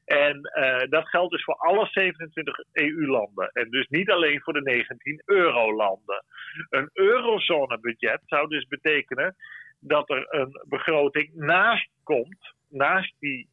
[0.06, 3.50] En uh, dat geldt dus voor alle 27 EU-landen.
[3.54, 6.24] En dus niet alleen voor de 19 eurolanden.
[6.70, 9.36] Een eurozone-budget zou dus betekenen
[9.80, 13.48] dat er een begroting naast komt, naast die.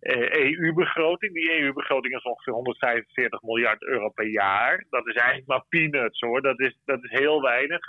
[0.00, 1.32] EU-begroting.
[1.32, 4.84] Die EU-begroting is ongeveer 145 miljard euro per jaar.
[4.90, 6.42] Dat is eigenlijk maar peanuts hoor.
[6.42, 7.80] Dat is, dat is heel weinig.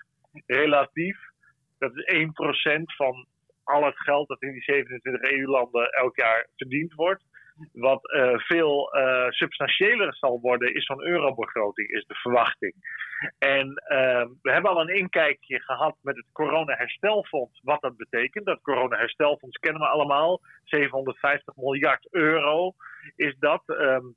[0.45, 1.17] Relatief.
[1.77, 3.27] Dat is 1% van
[3.63, 7.23] al het geld dat in die 27 EU-landen elk jaar verdiend wordt.
[7.73, 12.73] Wat uh, veel uh, substantiëler zal worden, is van eurobegroting, is de verwachting.
[13.37, 18.45] En uh, we hebben al een inkijkje gehad met het corona-herstelfonds, wat dat betekent.
[18.45, 20.41] Dat corona-herstelfonds kennen we allemaal.
[20.63, 22.73] 750 miljard euro
[23.15, 23.63] is dat.
[23.65, 24.15] Um,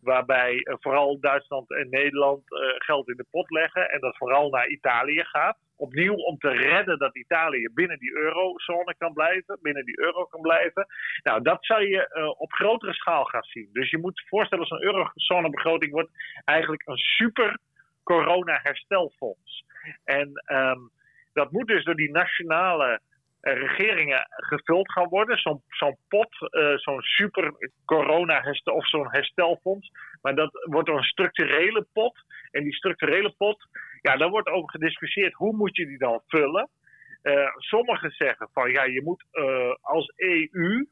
[0.00, 2.42] waarbij uh, vooral Duitsland en Nederland
[2.78, 5.56] geld in de pot leggen en dat vooral naar Italië gaat.
[5.86, 10.40] Opnieuw om te redden dat Italië binnen die eurozone kan blijven, binnen die euro kan
[10.40, 10.86] blijven.
[11.22, 13.68] Nou, dat zou je uh, op grotere schaal gaan zien.
[13.72, 16.10] Dus je moet voorstellen, zo'n eurozonebegroting wordt
[16.44, 17.58] eigenlijk een super
[18.02, 19.64] corona-herstelfonds.
[20.04, 20.90] En um,
[21.32, 23.00] dat moet dus door die nationale
[23.40, 25.38] regeringen gevuld gaan worden.
[25.38, 27.52] Zo'n pot, zo'n super
[27.84, 29.90] corona herstel, of zo'n herstelfonds.
[30.22, 32.18] Maar dat wordt een structurele pot.
[32.50, 33.66] En die structurele pot,
[34.00, 35.32] ja, daar wordt over gediscussieerd.
[35.32, 36.68] Hoe moet je die dan vullen?
[37.56, 39.24] sommigen zeggen van ja, je moet
[39.80, 40.86] als EU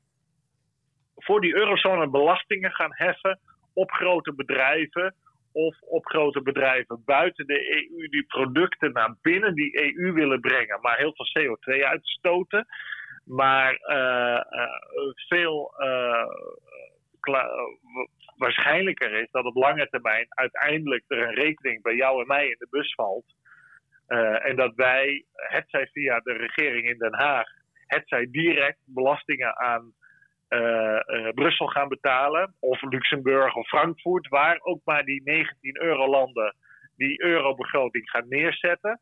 [1.14, 3.40] voor die eurozone belastingen gaan heffen
[3.74, 5.14] op grote bedrijven
[5.52, 10.80] of op grote bedrijven buiten de EU die producten naar binnen die EU willen brengen,
[10.80, 12.66] maar heel veel CO2 uitstoten.
[13.24, 16.26] Maar uh, uh, veel uh,
[18.38, 22.56] waarschijnlijker is dat op lange termijn uiteindelijk er een rekening bij jou en mij in
[22.58, 23.24] de bus valt.
[24.42, 27.46] en dat wij, hetzij via de regering in Den Haag,
[27.86, 29.92] hetzij direct belastingen aan
[30.48, 36.54] uh, uh, Brussel gaan betalen, of Luxemburg of Frankfurt, waar ook maar die 19 eurolanden
[36.96, 39.00] die eurobegroting gaan neerzetten.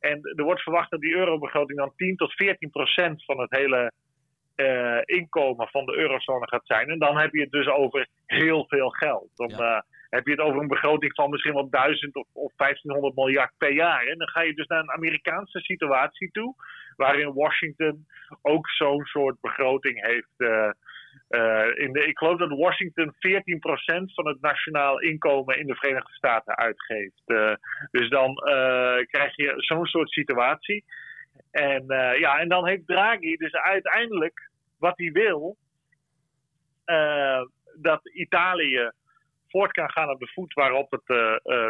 [0.00, 3.92] En er wordt verwacht dat die eurobegroting dan 10 tot 14 procent van het hele
[4.56, 6.88] uh, inkomen van de eurozone gaat zijn.
[6.88, 9.28] En dan heb je het dus over heel veel geld.
[9.34, 9.84] Dan ja.
[10.10, 13.72] heb je het over een begroting van misschien wel 1000 of, of 1500 miljard per
[13.72, 14.06] jaar.
[14.06, 16.54] En dan ga je dus naar een Amerikaanse situatie toe
[16.96, 18.06] waarin Washington
[18.42, 20.34] ook zo'n soort begroting heeft.
[20.36, 20.70] Uh,
[21.30, 23.14] uh, in de, ik geloof dat Washington 14%
[24.14, 27.22] van het nationaal inkomen in de Verenigde Staten uitgeeft.
[27.90, 28.34] Dus dan
[29.06, 30.84] krijg je zo'n soort situatie.
[31.52, 31.84] En,
[32.18, 35.56] ja, en dan heeft Draghi dus uiteindelijk wat hij wil,
[37.74, 38.90] dat Italië
[39.48, 41.08] voort kan gaan op de voet waarop het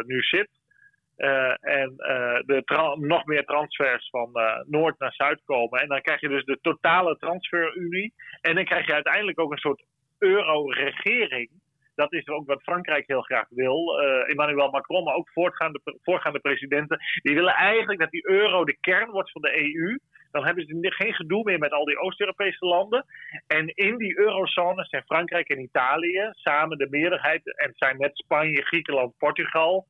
[0.05, 0.49] nu zit.
[1.61, 1.93] En
[2.45, 2.63] de
[2.99, 4.31] nog meer transfers van
[4.65, 5.81] Noord naar Zuid komen.
[5.81, 8.13] En dan krijg je dus de totale transferunie.
[8.41, 9.83] En dan krijg je uiteindelijk ook een soort
[10.17, 11.49] euro-regering.
[11.95, 13.99] Dat is ook wat Frankrijk heel graag wil.
[14.27, 15.29] Emmanuel Macron, maar ook
[16.01, 16.99] voorgaande presidenten.
[17.21, 19.99] Die willen eigenlijk dat die euro de kern wordt van de EU.
[20.31, 23.05] Dan hebben ze geen gedoe meer met al die Oost-Europese landen.
[23.47, 27.57] En in die eurozone zijn Frankrijk en Italië samen de meerderheid.
[27.57, 29.87] En zijn met Spanje, Griekenland, Portugal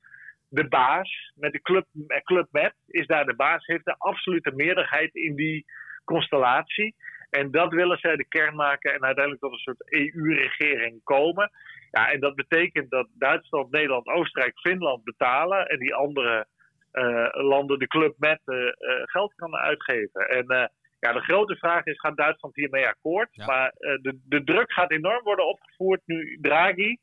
[0.54, 1.86] de baas, met de club,
[2.24, 5.66] club Met, is daar de baas, heeft de absolute meerderheid in die
[6.04, 6.96] constellatie.
[7.34, 11.52] En dat willen zij de kern maken en uiteindelijk tot een soort EU-regering komen.
[11.92, 16.46] Ja, en dat betekent dat Duitsland, Nederland, Oostenrijk, Finland betalen en die andere
[16.94, 18.72] uh, landen de club met uh, uh,
[19.04, 20.30] geld kan uitgeven.
[20.30, 23.30] En ja, de grote vraag is: gaat Duitsland hiermee akkoord?
[23.32, 23.46] Ja.
[23.46, 26.98] Maar de, de druk gaat enorm worden opgevoerd nu Draghi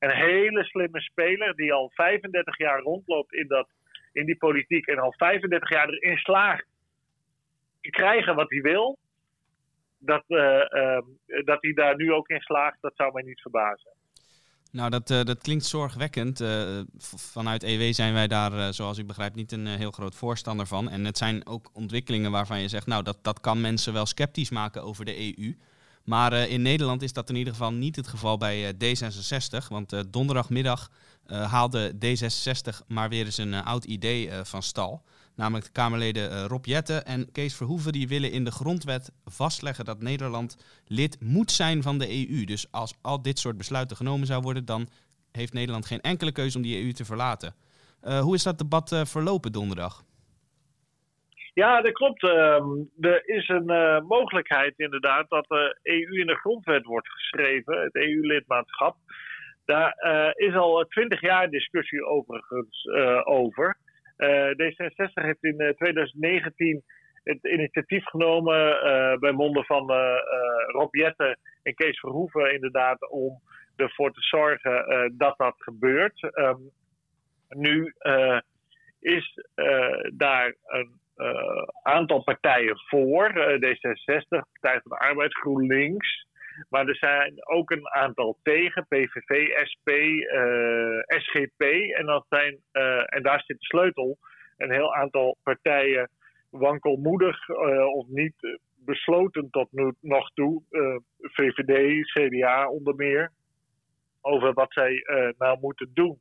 [0.00, 3.68] een hele slimme speler die al 35 jaar rondloopt in, dat,
[4.12, 6.66] in die politiek en al 35 jaar erin slaagt
[7.80, 8.98] te krijgen wat hij wil.
[10.02, 10.98] Dat, uh, uh,
[11.44, 13.90] dat hij daar nu ook in slaagt, dat zou mij niet verbazen.
[14.72, 16.44] Nou, dat, uh, dat klinkt zorgwekkend.
[17.16, 20.88] vanuit EW zijn wij daar, zoals u begrijpt, niet een heel groot voorstander van.
[20.88, 24.50] En het zijn ook ontwikkelingen waarvan je zegt, nou, dat, dat kan mensen wel sceptisch
[24.50, 25.56] maken over de EU.
[26.04, 29.66] Maar in Nederland is dat in ieder geval niet het geval bij uh, D66.
[29.68, 30.90] Want donderdagmiddag
[31.26, 35.02] haalde D66 maar weer eens een oud idee van stal.
[35.40, 37.92] Namelijk de Kamerleden Rob Jetten en Kees Verhoeven.
[37.92, 42.44] Die willen in de grondwet vastleggen dat Nederland lid moet zijn van de EU.
[42.44, 44.88] Dus als al dit soort besluiten genomen zou worden, dan
[45.32, 47.54] heeft Nederland geen enkele keuze om die EU te verlaten.
[48.00, 50.04] hoe is dat debat verlopen donderdag?
[51.54, 52.22] Ja, dat klopt.
[52.22, 52.68] Ehm,
[53.00, 57.94] er is een uh, mogelijkheid inderdaad dat de EU in de grondwet wordt geschreven, het
[57.94, 58.96] EU-lidmaatschap.
[59.64, 63.78] Daar uh, is al twintig jaar discussie overigens uh, over.
[64.56, 66.82] D66 heeft in 2019
[67.22, 68.78] het initiatief genomen
[69.20, 69.92] bij monden van
[70.66, 73.40] Rob Jetten en Kees Verhoeven inderdaad om
[73.76, 76.32] ervoor te zorgen dat dat gebeurt.
[76.34, 76.70] Um,
[77.48, 77.94] nu
[79.00, 79.44] is
[80.12, 81.00] daar een
[81.82, 83.36] aantal partijen voor.
[83.36, 86.26] Uh, D66, Partij van de Arbeid, GroenLinks.
[86.68, 91.62] Maar er zijn ook een aantal tegen, PVV, SP, uh, SGP.
[91.96, 92.58] En, dat zijn,
[93.04, 94.18] en daar zit de sleutel.
[94.56, 96.10] Een heel aantal partijen
[96.50, 97.48] wankelmoedig
[97.94, 100.62] of niet besloten tot nu, nog toe.
[101.20, 103.32] VVD, CDA onder meer.
[104.20, 105.04] Over wat zij
[105.38, 106.20] nou moeten doen.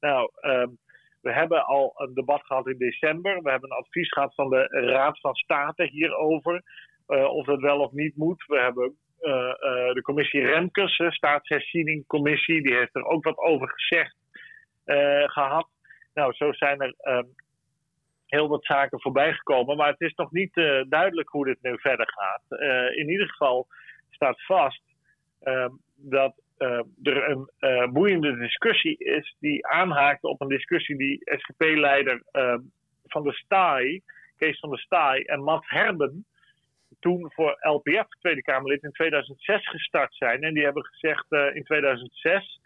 [0.00, 0.78] Nou, um,
[1.20, 3.42] we hebben al een debat gehad in december.
[3.42, 6.62] We hebben een advies gehad van de Raad van State hierover.
[7.06, 8.44] Of dat wel of niet moet.
[8.46, 14.16] We hebben de commissie Remkes, staatsherzieningcommissie, die heeft er ook wat over gezegd
[15.26, 15.68] gehad.
[16.14, 17.24] Nou, zo zijn er ehm,
[18.26, 19.76] heel wat zaken voorbij gekomen.
[19.76, 20.54] Maar het is nog niet
[20.88, 22.60] duidelijk hoe dit nu verder gaat.
[22.96, 23.66] in ieder geval
[24.10, 24.82] staat vast
[25.40, 32.22] ehm, dat uh, er een boeiende discussie is die aanhaakt op een discussie die SGP-leider
[33.06, 34.02] van de Staaij,
[34.36, 36.26] Kees van de Staaij en Matt Herben
[37.00, 40.42] toen voor LPF, Tweede Kamerlid, in 2006 gestart zijn.
[40.42, 42.60] En die hebben gezegd uh, in 2006: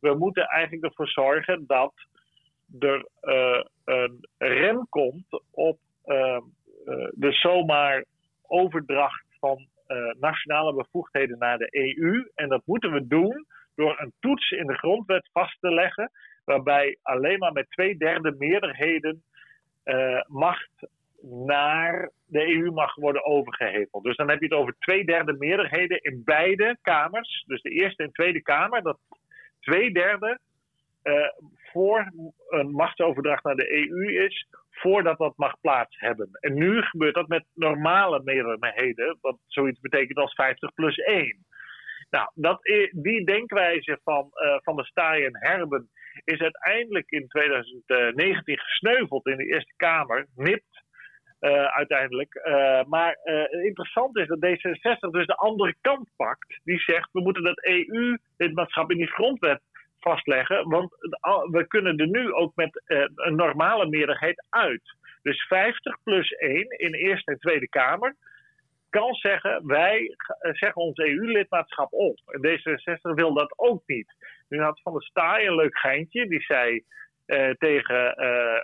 [0.00, 1.92] we moeten eigenlijk ervoor zorgen dat
[2.80, 6.40] er uh, een rem komt op uh,
[7.10, 8.04] de zomaar
[8.42, 9.66] overdracht van
[10.18, 12.30] nationale bevoegdheden naar de EU.
[12.34, 16.10] En dat moeten we doen door een toets in de grondwet vast te leggen,
[16.44, 19.22] waarbij alleen maar met twee derde meerderheden
[20.26, 20.70] macht
[21.30, 24.04] naar de EU mag worden overgeheveld.
[24.04, 27.44] Dus dan heb je het over twee derde meerderheden in beide kamers.
[27.46, 28.82] Dus de Eerste en Tweede Kamer.
[28.82, 28.98] Dat
[29.60, 30.38] twee derde
[31.04, 31.28] uh,
[31.72, 32.12] voor
[32.48, 36.28] een machtsoverdracht naar de EU is, voordat dat mag plaats hebben.
[36.32, 41.46] En nu gebeurt dat met normale meerderheden, wat zoiets betekent als 50 plus 1.
[42.10, 42.60] Nou, dat,
[42.92, 45.88] die denkwijze van, uh, van de Staaij en Herben
[46.24, 50.83] is uiteindelijk in 2019 gesneuveld in de Eerste Kamer, nipt
[51.52, 52.34] uiteindelijk.
[52.34, 56.60] Uh, maar uh, interessant is dat D66 dus de andere kant pakt.
[56.64, 59.60] Die zegt, we moeten dat EU-lidmaatschap in die grondwet
[60.00, 60.68] vastleggen.
[60.68, 60.90] Want
[61.50, 62.82] we kunnen er nu ook met
[63.14, 64.94] een normale meerderheid uit.
[65.22, 68.14] Dus 50 plus 1 in Eerste en Tweede Kamer
[68.90, 72.18] kan zeggen, wij zeggen ons EU-lidmaatschap op.
[72.26, 74.14] En D66 wil dat ook niet.
[74.48, 76.28] Nu had Van der Staaij een leuk geintje.
[76.28, 76.84] Die zei
[77.58, 78.14] tegen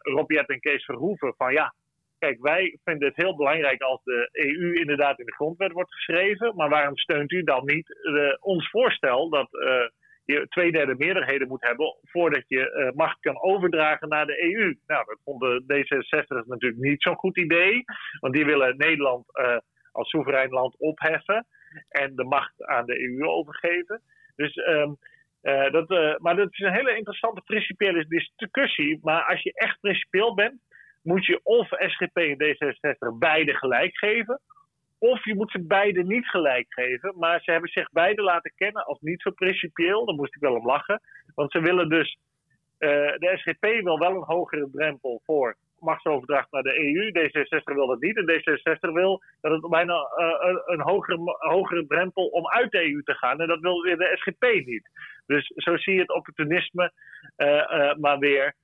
[0.03, 1.75] Rob en Kees Verhoeven van ja,
[2.21, 6.57] Kijk, wij vinden het heel belangrijk als de EU inderdaad in de grondwet wordt geschreven.
[6.57, 9.89] Maar waarom steunt u dan niet uh, ons voorstel dat uh,
[10.25, 14.77] je twee derde meerderheden moet hebben voordat je uh, macht kan overdragen naar de EU?
[14.87, 17.85] Nou, dat vonden D66 natuurlijk niet zo'n goed idee.
[18.21, 19.25] Want die willen Nederland
[19.93, 21.47] als soeverein land opheffen
[21.89, 24.03] en de macht aan de EU overgeven.
[24.37, 24.57] Dus.
[24.57, 24.97] Um,
[25.71, 28.07] dat, maar dat is een hele interessante principiële
[28.37, 28.99] discussie.
[29.03, 30.61] Maar als je echt principieel bent,
[31.03, 34.41] moet je of SGP en D66 beide gelijk geven.
[34.99, 37.15] Of je moet ze beide niet gelijk geven.
[37.19, 40.05] Maar ze hebben zich beide laten kennen als niet zo principieel.
[40.05, 41.01] Daar moest ik wel om lachen.
[41.35, 42.19] Want ze willen dus.
[42.79, 47.11] Uh, de SGP wil wel een hogere drempel voor machtsoverdracht naar de EU.
[47.11, 48.17] D66 wil dat niet.
[48.17, 53.03] En D66 wil dat het bijna uh, een hogere, hogere drempel om uit de EU
[53.03, 53.41] te gaan.
[53.41, 54.91] En dat wil weer de SGP niet.
[55.27, 56.93] Dus zo zie je het opportunisme
[57.37, 58.55] uh, maar weer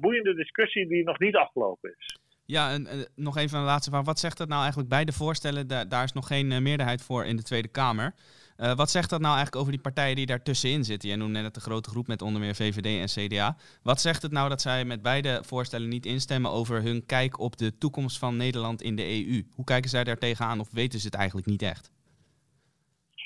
[0.00, 2.18] boeiende discussie die nog niet afgelopen is.
[2.44, 4.04] Ja, en, nog even een laatste vraag.
[4.04, 5.88] Wat zegt dat nou eigenlijk bij de voorstellen?
[5.88, 8.14] daar is nog geen uh, meerderheid voor in de Tweede Kamer.
[8.56, 11.08] wat zegt dat nou eigenlijk over die partijen die daar tussenin zitten?
[11.08, 13.56] Jij noemde net de grote groep met onder meer VVD en CDA.
[13.82, 17.56] Wat zegt het nou dat zij met beide voorstellen niet instemmen over hun kijk op
[17.56, 19.42] de toekomst van Nederland in de EU?
[19.54, 21.90] Hoe kijken zij daar tegenaan of weten ze het eigenlijk niet echt?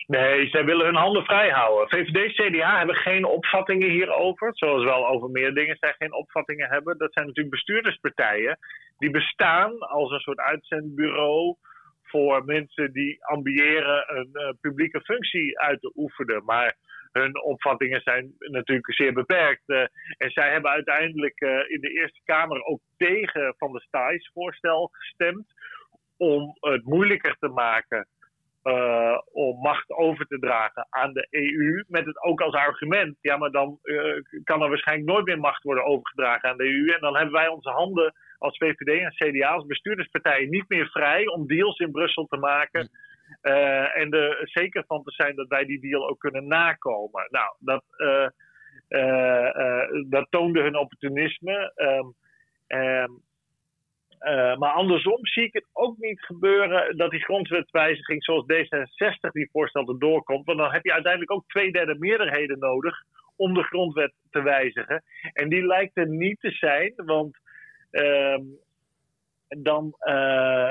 [0.07, 1.88] Nee, zij willen hun handen vrij houden.
[1.88, 4.51] VVD, CDA hebben geen opvattingen hierover.
[4.53, 6.99] Zoals wel over meer dingen zij geen opvattingen hebben.
[6.99, 8.59] Dat zijn natuurlijk bestuurderspartijen.
[8.99, 11.57] Die bestaan als een soort uitzendbureau
[12.03, 16.45] voor mensen die ambiëren een uh, publieke functie uit te oefenen.
[16.45, 16.77] Maar
[17.12, 19.62] hun opvattingen zijn natuurlijk zeer beperkt.
[19.67, 19.81] Uh,
[20.17, 24.88] en zij hebben uiteindelijk uh, in de Eerste Kamer ook tegen Van der Staaijs voorstel
[24.93, 25.47] gestemd.
[26.17, 28.09] Om het moeilijker te maken
[28.64, 31.85] uh, om macht over te dragen aan de EU.
[31.88, 35.62] Met het ook als argument, ja, maar dan uh, kan er waarschijnlijk nooit meer macht
[35.62, 36.92] worden overgedragen aan de EU.
[36.94, 41.27] En dan hebben wij onze handen als VVD en CDA, als bestuurderspartijen, niet meer vrij
[41.27, 42.88] om deals in Brussel te maken.
[43.42, 47.29] Uh, en er zeker van te zijn dat wij die deal ook kunnen nakomen.
[47.31, 47.85] Nou, dat,
[50.09, 51.72] dat toonde hun opportunisme.
[51.77, 52.14] Um,
[54.25, 59.49] uh, maar andersom zie ik het ook niet gebeuren dat die grondwetswijziging zoals D66 die
[59.53, 60.47] voorstelde doorkomt.
[60.47, 62.97] Want dan heb je uiteindelijk ook twee derde meerderheden nodig
[63.37, 65.03] om de grondwet te wijzigen.
[65.33, 67.39] En die lijkt er niet te zijn, want
[67.91, 68.39] uh,
[69.49, 70.71] dan uh,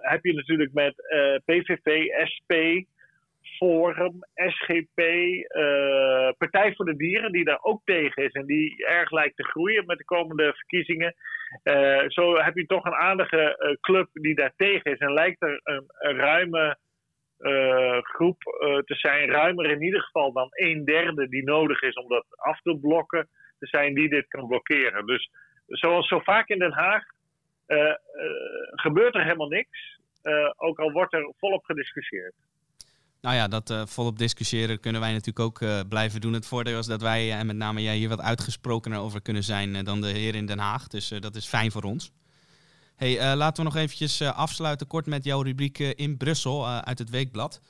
[0.00, 0.94] heb je natuurlijk met
[1.44, 2.52] PVV, SP,
[3.42, 9.10] Forum, SGP, uh, Partij voor de Dieren, die daar ook tegen is en die erg
[9.10, 11.14] lijkt te groeien met de komende verkiezingen.
[11.64, 15.42] Uh, zo heb je toch een aardige uh, club die daar tegen is en lijkt
[15.42, 16.76] er een, een ruime
[18.02, 18.42] groep
[18.84, 22.60] te zijn, ruimer in ieder geval dan een derde die nodig is om dat af
[22.60, 23.28] te blokken,
[23.58, 25.06] te zijn die dit kan blokkeren.
[25.06, 25.30] Dus
[25.66, 27.04] zoals zo vaak in Den Haag
[28.70, 29.98] gebeurt er helemaal niks,
[30.56, 32.34] ook al wordt er volop gediscussieerd.
[33.22, 36.32] Nou ja, dat uh, volop discussiëren kunnen wij natuurlijk ook uh, blijven doen.
[36.32, 39.44] Het voordeel is dat wij, eh, en met name jij, hier wat uitgesprokener over kunnen
[39.44, 40.88] zijn dan de heer in Den Haag.
[40.88, 42.10] Dus dat is fijn voor ons.
[42.96, 47.60] Hey, laten we nog eventjes afsluiten kort met jouw rubriek in Brussel uit het Weekblad.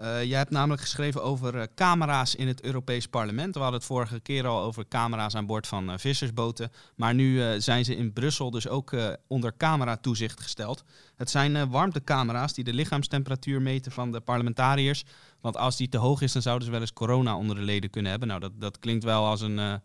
[0.00, 3.54] Uh, jij hebt namelijk geschreven over uh, camera's in het Europees Parlement.
[3.54, 6.72] We hadden het vorige keer al over camera's aan boord van uh, vissersboten.
[6.96, 10.84] Maar nu zijn ze in Brussel dus ook onder cameratoezicht gesteld.
[11.16, 15.04] Het zijn warmtecamera's die de lichaamstemperatuur meten van de parlementariërs.
[15.40, 17.90] Want als die te hoog is, dan zouden ze wel eens corona onder de leden
[17.90, 18.28] kunnen hebben.
[18.28, 19.80] Nou, dat, dat klinkt wel als een,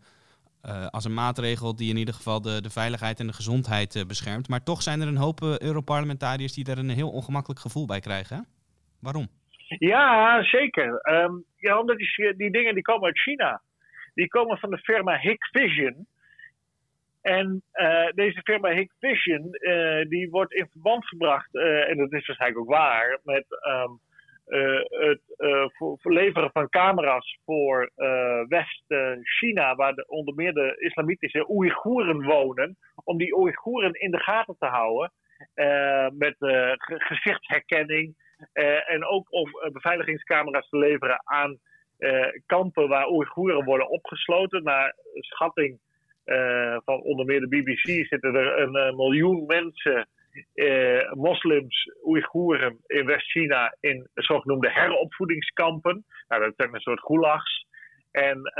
[0.90, 4.48] als een maatregel die in ieder geval de, de veiligheid en de gezondheid beschermt.
[4.48, 8.46] Maar toch zijn er een hoop Europarlementariërs die daar een heel ongemakkelijk gevoel bij krijgen.
[8.98, 9.28] Waarom?
[9.78, 11.00] Ja, zeker.
[11.12, 13.62] Um, ja, omdat die, die dingen die komen uit China.
[14.14, 16.06] Die komen van de firma Hikvision.
[17.22, 22.26] En uh, deze firma Hikvision, uh, die wordt in verband gebracht, uh, en dat is
[22.26, 24.00] waarschijnlijk ook waar, met um,
[24.88, 25.20] het
[26.00, 27.90] verleveren van camera's voor
[28.48, 34.56] West-China, waar de, onder meer de islamitische Oeigoeren wonen, om die Oeigoeren in de gaten
[34.58, 35.12] te houden
[36.18, 36.34] met
[36.84, 38.14] gezichtsherkenning
[38.86, 41.58] en ook om uh, beveiligingscamera's te leveren aan
[41.98, 44.62] uh, kampen waar Oeigoeren worden opgesloten.
[44.62, 45.78] Naar schatting
[46.84, 50.08] van onder meer de BBC zitten er een miljoen mensen,
[51.14, 56.04] moslims, Oeigoeren in West-China in zogenoemde heropvoedingskampen.
[56.28, 57.66] Nou, dat zijn een soort gulags.
[58.10, 58.52] En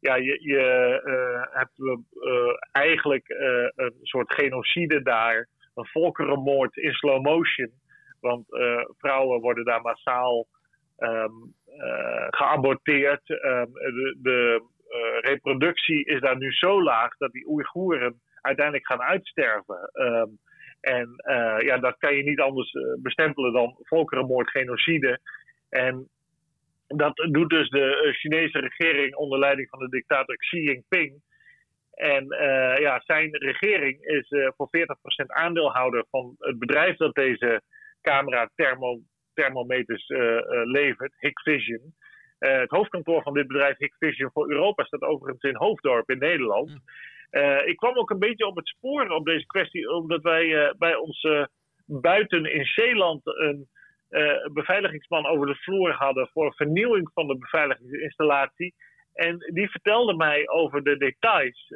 [0.00, 0.60] ja, je, je
[1.52, 1.80] hebt
[2.72, 3.24] eigenlijk
[3.76, 7.70] een soort genocide daar, een volkerenmoord in slow motion.
[8.20, 10.46] Want uh, vrouwen worden daar massaal
[10.98, 13.28] um, uh, geaborteerd.
[13.28, 19.02] Um, de, de uh, reproductie is daar nu zo laag dat die Oeigoeren uiteindelijk gaan
[19.02, 19.90] uitsterven.
[19.92, 20.38] Um,
[20.80, 21.14] en
[21.64, 25.20] ja, dat kan je niet anders bestempelen dan volkerenmoord, genocide.
[25.68, 26.08] En
[26.86, 31.22] dat doet dus de Chinese regering onder leiding van de dictator Xi Jinping.
[31.90, 32.26] En
[32.80, 34.80] ja, zijn regering is voor 40%
[35.26, 37.62] aandeelhouder van het bedrijf dat deze
[38.10, 39.00] camera thermo,
[39.34, 40.18] thermometers uh,
[40.64, 41.94] levert, Hikvision.
[42.38, 46.70] Uh, het hoofdkantoor van dit bedrijf Hikvision voor Europa staat overigens in Hoofddorp in Nederland.
[47.30, 50.94] Uh, ik kwam ook een beetje op het spoor op deze kwestie, omdat wij bij
[50.94, 51.28] ons
[51.86, 53.68] buiten in Zeeland een
[54.52, 58.74] beveiligingsman over de vloer hadden voor vernieuwing van de beveiligingsinstallatie.
[59.12, 61.72] En die vertelde mij over de details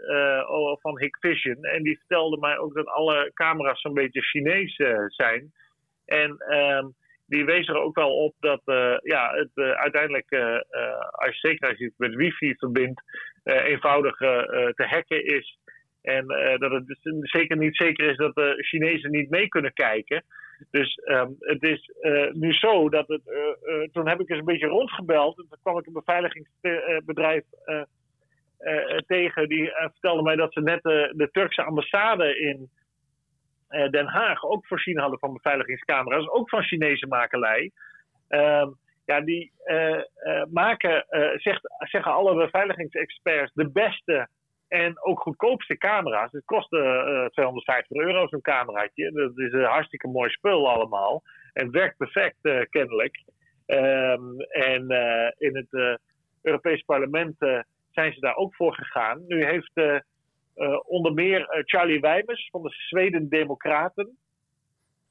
[0.81, 1.65] van Hikvision.
[1.65, 4.77] En die vertelde mij ook dat alle camera's zo'n beetje Chinees
[5.07, 5.53] zijn.
[6.05, 6.87] En ehm,
[7.33, 10.59] die wees er ook wel op dat uh, ja, het uh, uiteindelijk, uh,
[11.11, 13.03] als je zeker als je het met wifi verbindt,
[13.45, 15.59] eenvoudig te hacken is.
[16.03, 16.27] En
[16.59, 20.25] dat het dus zeker niet zeker is dat de Chinezen niet mee kunnen kijken.
[20.71, 21.91] Dus um, het is
[22.33, 23.23] nu zo dat het.
[23.93, 25.39] toen heb ik eens een beetje rondgebeld.
[25.39, 27.45] En toen kwam ik een beveiligingsbedrijf
[29.07, 29.49] tegen.
[29.49, 32.71] Die vertelde mij dat ze net de Turkse ambassade in
[33.91, 37.71] Den Haag ook voorzien hadden van beveiligingscamera's, ook van Chinese makelij.
[38.29, 38.67] Uh,
[39.05, 40.03] ja, die uh,
[40.51, 41.07] maken,
[41.37, 44.29] zegt, zeggen alle beveiligingsexperts, de beste
[44.69, 46.33] en ook goedkoopste camera's.
[46.33, 49.13] Het kost 250 euro zo'n cameraatje.
[49.13, 51.23] Dat is een hartstikke mooi spul allemaal.
[51.53, 53.23] En werkt perfect kennelijk.
[53.67, 54.83] Ehm, en
[55.39, 55.99] in het
[56.43, 57.37] Europees Parlement
[57.91, 59.25] zijn ze daar ook voor gegaan.
[59.27, 60.03] Nu heeft
[60.83, 64.17] onder meer uh, Charlie Wijmers van de Zweden Democraten.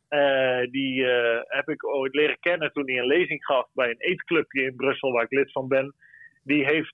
[0.10, 1.06] Uh, die
[1.48, 5.12] heb ik ooit leren kennen toen hij een lezing gaf bij een eetclubje in Brussel,
[5.12, 5.94] waar ik lid van ben.
[6.44, 6.94] Die heeft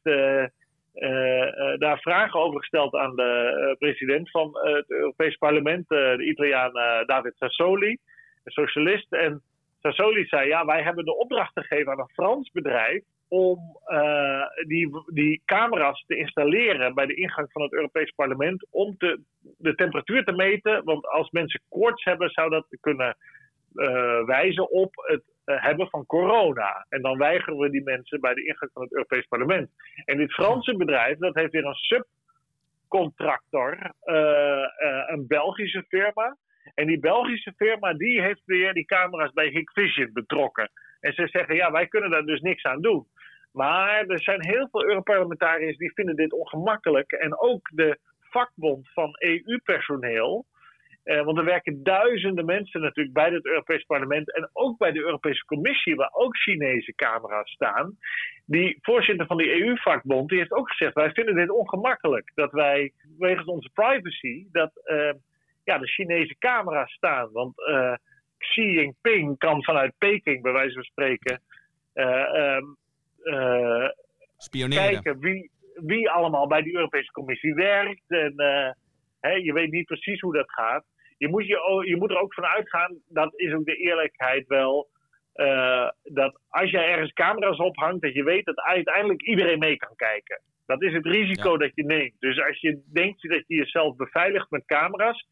[1.80, 6.72] daar vragen over gesteld aan de president van het Europees Parlement, de Italiaan
[7.06, 7.98] David Sassoli,
[8.43, 9.14] een socialist.
[9.14, 9.41] En
[9.82, 14.89] Sassoli zei: Ja, wij hebben de opdracht gegeven aan een Frans bedrijf om uh, die,
[15.13, 18.95] die camera's te installeren bij de ingang van het Europees Parlement om
[19.57, 20.84] de temperatuur te meten.
[20.84, 23.17] Want als mensen koorts hebben, zou dat kunnen
[23.73, 26.86] uh, wijzen op het uh, hebben van corona.
[26.89, 29.69] En dan weigeren we die mensen bij de ingang van het Europees Parlement.
[30.05, 32.03] En dit Franse bedrijf, dat heeft weer een
[32.88, 33.91] subcontractor,
[35.07, 36.38] een Belgische firma.
[36.73, 40.69] En die Belgische firma, die heeft weer die camera's bij Hikvision betrokken.
[41.00, 43.08] En ze zeggen, ja, wij kunnen daar dus niks aan doen.
[43.52, 47.12] Maar er zijn heel veel Europarlementariërs die vinden dit ongemakkelijk.
[47.12, 50.45] En ook de vakbond van EU-personeel.
[51.04, 55.00] Eh, want er werken duizenden mensen natuurlijk bij het Europees Parlement en ook bij de
[55.00, 57.98] Europese Commissie, waar ook Chinese camera's staan.
[58.45, 63.45] Die voorzitter van die EU-vakbond heeft ook gezegd: wij vinden dit ongemakkelijk dat wij wegens
[63.45, 65.14] onze privacy dat uh,
[65.64, 67.32] ja, de Chinese camera's staan.
[67.32, 67.93] Want uh,
[68.38, 71.42] Xi Jinping kan vanuit Peking, bij wijze van spreken,
[71.94, 72.78] um,
[73.24, 73.90] uh,
[74.70, 78.04] kijken wie, wie allemaal bij de Europese Commissie werkt.
[78.08, 78.34] En
[79.22, 80.86] uh, je weet niet precies hoe dat gaat.
[81.18, 84.90] Je moet, je, je moet er ook van uitgaan, dat is ook de eerlijkheid wel.
[86.04, 90.42] dat als jij ergens camera's ophangt, dat je weet dat uiteindelijk iedereen mee kan kijken.
[90.66, 92.16] Dat is het risico dat je neemt.
[92.20, 95.28] Dus als je denkt dat je jezelf beveiligt met camera's,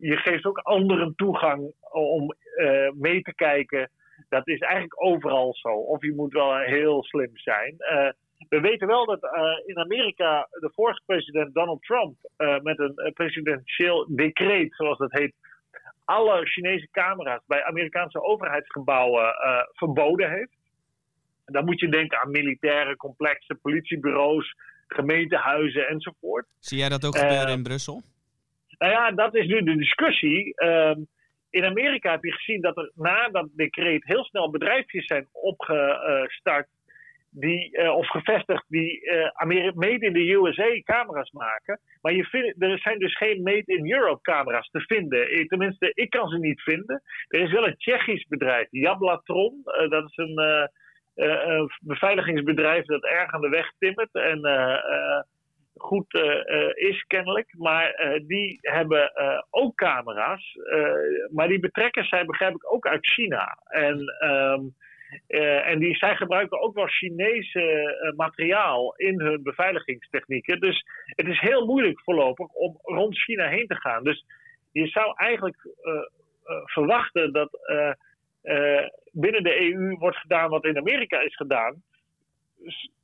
[0.00, 3.90] je geeft ook anderen toegang om uh, mee te kijken.
[4.28, 5.68] Dat is eigenlijk overal zo.
[5.68, 7.74] Of je moet wel heel slim zijn.
[7.78, 8.08] Uh,
[8.48, 9.30] we weten wel dat uh,
[9.66, 12.16] in Amerika de vorige president Donald Trump
[12.62, 15.34] met een presidentieel decreet, zoals dat heet,
[16.04, 19.34] alle Chinese camera's bij Amerikaanse overheidsgebouwen
[19.72, 20.56] verboden heeft.
[21.44, 24.54] Dan moet je denken aan militaire complexen, politiebureaus,
[24.86, 26.46] gemeentehuizen enzovoort.
[26.58, 28.02] Zie jij dat ook gebeuren in Brussel?
[28.80, 30.54] Nou ja, dat is nu de discussie.
[30.54, 31.00] Ehm,
[31.50, 36.68] in Amerika heb je gezien dat er na dat decreet heel snel bedrijfjes zijn opgestart.
[37.32, 41.80] Die, uh, of gevestigd die uh, made in the USA camera's maken.
[42.00, 45.28] Maar je vindt, er zijn dus geen made in Europe camera's te vinden.
[45.28, 47.02] Eh, tenminste, ik kan ze niet vinden.
[47.28, 49.60] Er is wel een Tsjechisch bedrijf, Jablatron.
[49.88, 50.38] Dat is een,
[51.14, 54.12] een, beveiligingsbedrijf dat erg aan de weg timmert.
[54.12, 54.40] En
[55.80, 57.54] goed uh, is kennelijk.
[57.58, 59.12] Maar uh, die hebben
[59.50, 60.58] ook camera's.
[61.30, 63.58] maar die betrekken zij, begrijp ik, ook uit China.
[63.64, 64.74] En, um,
[65.64, 70.60] en die, zij gebruiken ook wel Chinese materiaal in hun beveiligingstechnieken.
[70.60, 74.04] Dus het is heel moeilijk voorlopig om rond China heen te gaan.
[74.04, 74.24] Dus
[74.72, 75.56] je zou eigenlijk
[76.64, 77.50] verwachten dat
[79.12, 81.82] binnen de EU wordt gedaan wat in Amerika is gedaan.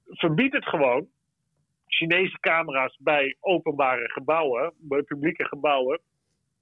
[0.05, 1.09] Verbied het gewoon
[1.87, 6.01] Chinese camera's bij openbare gebouwen, bij publieke gebouwen.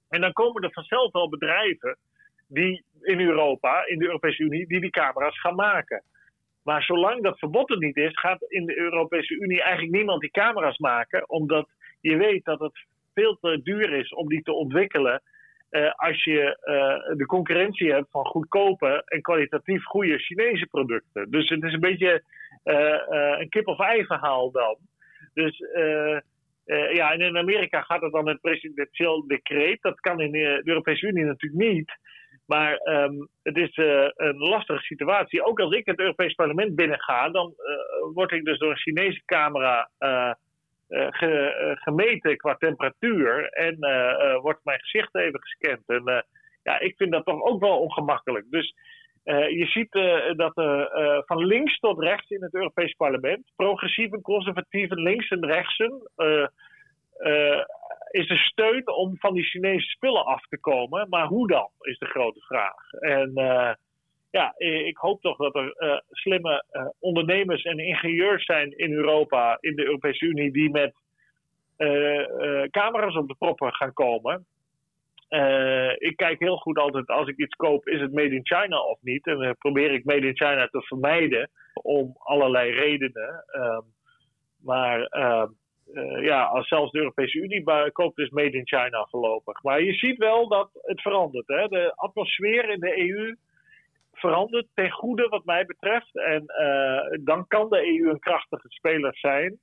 [0.09, 1.97] En dan komen er vanzelf wel bedrijven
[2.47, 6.03] die in Europa, in de Europese Unie, die die camera's gaan maken.
[6.63, 10.31] Maar zolang dat verbod er niet is, gaat in de Europese Unie eigenlijk niemand die
[10.31, 11.69] camera's maken, omdat
[12.01, 15.21] je weet dat het veel te duur is om die te ontwikkelen.
[15.71, 21.31] Uh, als je uh, de concurrentie hebt van goedkope en kwalitatief goede Chinese producten.
[21.31, 22.23] Dus het is een beetje
[22.63, 24.77] uh, een kip-of-ei verhaal dan.
[25.35, 26.19] Dus uh,
[26.65, 29.81] uh, ja, in Amerika gaat het dan met presidentieel decreet.
[29.81, 31.91] Dat kan in de Europese Unie natuurlijk niet.
[32.45, 35.43] Maar um, het is uh, een lastige situatie.
[35.43, 37.53] Ook als ik het Europees Parlement binnenga, dan
[38.13, 39.89] word ik dus door een Chinese camera
[40.89, 43.49] ge, gemeten qua temperatuur.
[43.49, 43.77] En
[44.41, 45.83] wordt mijn gezicht even gescand.
[45.87, 46.25] En
[46.63, 48.45] ja, ik vind dat toch ook wel ongemakkelijk.
[48.49, 48.75] Dus
[49.33, 55.01] je ziet uh, dat uh, van links tot rechts in het Europees Parlement, progressieven, conservatieven,
[55.01, 56.01] links en rechtsen,
[58.11, 61.09] is er steun om van die Chinese spullen af te komen.
[61.09, 62.91] Maar hoe dan, is de grote vraag.
[62.99, 63.31] En
[64.31, 66.63] ja, ik hoop toch dat er slimme
[66.99, 70.93] ondernemers en ingenieurs zijn in Europa, in de Europese Unie, die met
[72.71, 74.45] camera's op de proppen gaan komen.
[75.35, 78.79] Uh, ik kijk heel goed altijd als ik iets koop, is het made in China
[78.79, 79.27] of niet?
[79.27, 83.45] En dan probeer ik made in China te vermijden om allerlei redenen.
[83.51, 83.79] Uh,
[84.63, 85.43] maar uh,
[86.21, 89.63] ja, als zelfs de Europese Unie koopt, is made in China voorlopig.
[89.63, 91.47] Maar je ziet wel dat het verandert.
[91.47, 91.67] Hè?
[91.67, 93.35] De atmosfeer in de EU
[94.13, 96.15] verandert ten goede wat mij betreft.
[96.15, 96.45] En
[97.23, 99.59] dan kan de EU een krachtige speler zijn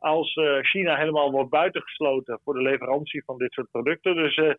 [0.00, 4.14] als China helemaal wordt buitengesloten voor de leverantie van dit soort producten.
[4.14, 4.54] Dus eh, ehm,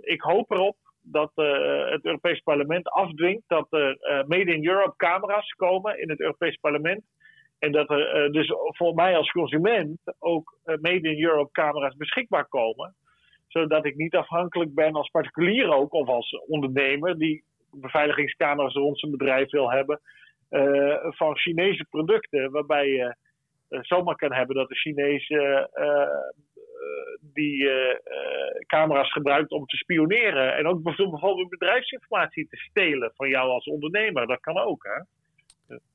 [0.00, 0.76] ik hoop erop
[1.10, 6.10] dat uh, het Europees Parlement afdwingt dat er uh, Made in Europe camera's komen in
[6.10, 7.02] het Europees Parlement.
[7.58, 12.94] En dat er dus voor mij als consument ook Made in Europe camera's beschikbaar komen.
[13.46, 19.12] Zodat ik niet afhankelijk ben als particulier ook of als ondernemer die beveiligingscamera's rond zijn
[19.12, 20.00] bedrijf wil hebben.
[21.00, 23.16] van Chinese producten waarbij je
[23.68, 25.70] zomaar kan hebben dat de Chinese
[27.20, 30.56] die eh, eh, camera's gebruikt om te spioneren.
[30.56, 34.26] En ook bijvoorbeeld bedrijfsinformatie te stelen van jou als ondernemer.
[34.26, 35.02] Dat kan ook, hè?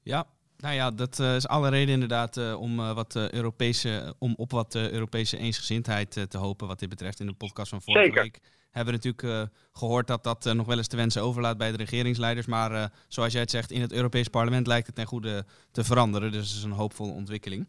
[0.04, 0.26] Ja,
[0.58, 4.52] nou ja, dat uh, is alle reden inderdaad uh, om, uh, wat, Europese, om op
[4.52, 7.20] wat Europese eensgezindheid te hopen wat dit betreft.
[7.20, 8.22] In de podcast van vorige Zeker.
[8.22, 8.40] week
[8.72, 12.46] hebben we natuurlijk gehoord dat dat nog wel eens te wensen overlaat bij de regeringsleiders.
[12.46, 16.32] Maar zoals jij het zegt, in het Europees parlement lijkt het ten goede te veranderen.
[16.32, 17.68] Dus het is een hoopvolle ontwikkeling.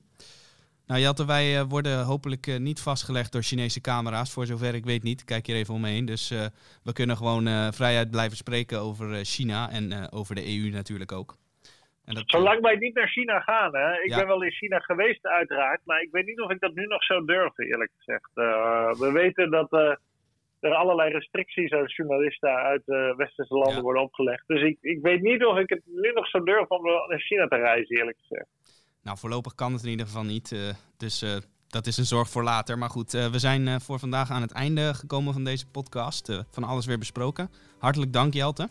[0.86, 4.32] Nou Jatte, wij uh, worden hopelijk uh, niet vastgelegd door Chinese camera's.
[4.32, 5.24] Voor zover ik weet niet.
[5.24, 6.04] Kijk hier even omheen.
[6.04, 6.44] Dus uh,
[6.82, 11.36] we kunnen gewoon vrijheid blijven spreken over China en over de EU natuurlijk ook.
[12.04, 13.74] En dat, Zolang wij niet naar China gaan.
[13.74, 13.92] Hè?
[13.92, 14.16] Ik ja.
[14.16, 15.80] ben wel in China geweest uiteraard.
[15.84, 18.30] Maar ik weet niet of ik dat nu nog zou durven eerlijk gezegd.
[18.98, 19.72] we weten dat
[20.60, 22.82] er allerlei restricties aan journalisten uit
[23.16, 23.82] westerse landen ja.
[23.82, 24.44] worden opgelegd.
[24.46, 27.46] Dus ik, ik weet niet of ik het nu nog zou durven om naar China
[27.46, 28.48] te reizen eerlijk gezegd.
[29.04, 30.52] Nou, voorlopig kan het in ieder geval niet.
[30.52, 30.60] Uh,
[30.96, 31.36] dus uh,
[31.68, 32.78] dat is een zorg voor later.
[32.78, 36.32] Maar goed, uh, we zijn voor vandaag aan het einde gekomen van deze podcast.
[36.50, 37.50] van alles weer besproken.
[37.78, 38.68] Hartelijk dank, Jelte.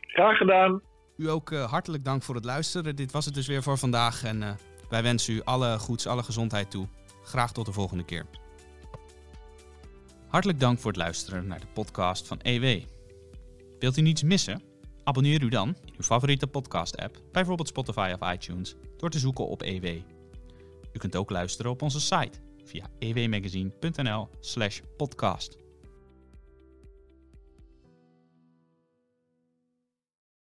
[0.00, 0.80] Graag gedaan.
[1.16, 2.96] U ook hartelijk dank voor het luisteren.
[2.96, 4.24] Dit was het dus weer voor vandaag.
[4.24, 6.88] En wij wensen u alle goeds, alle gezondheid toe.
[7.22, 8.26] Graag tot de volgende keer.
[10.28, 12.82] Hartelijk dank voor het luisteren naar de podcast van EW.
[13.78, 14.62] Wilt u niets missen?
[15.04, 18.74] Abonneer u dan in uw favoriete podcast-app, bijvoorbeeld Spotify of iTunes,
[19.04, 19.84] door te zoeken op EW.
[20.92, 25.63] U kunt ook luisteren op onze site via ewmagazine.nl/podcast.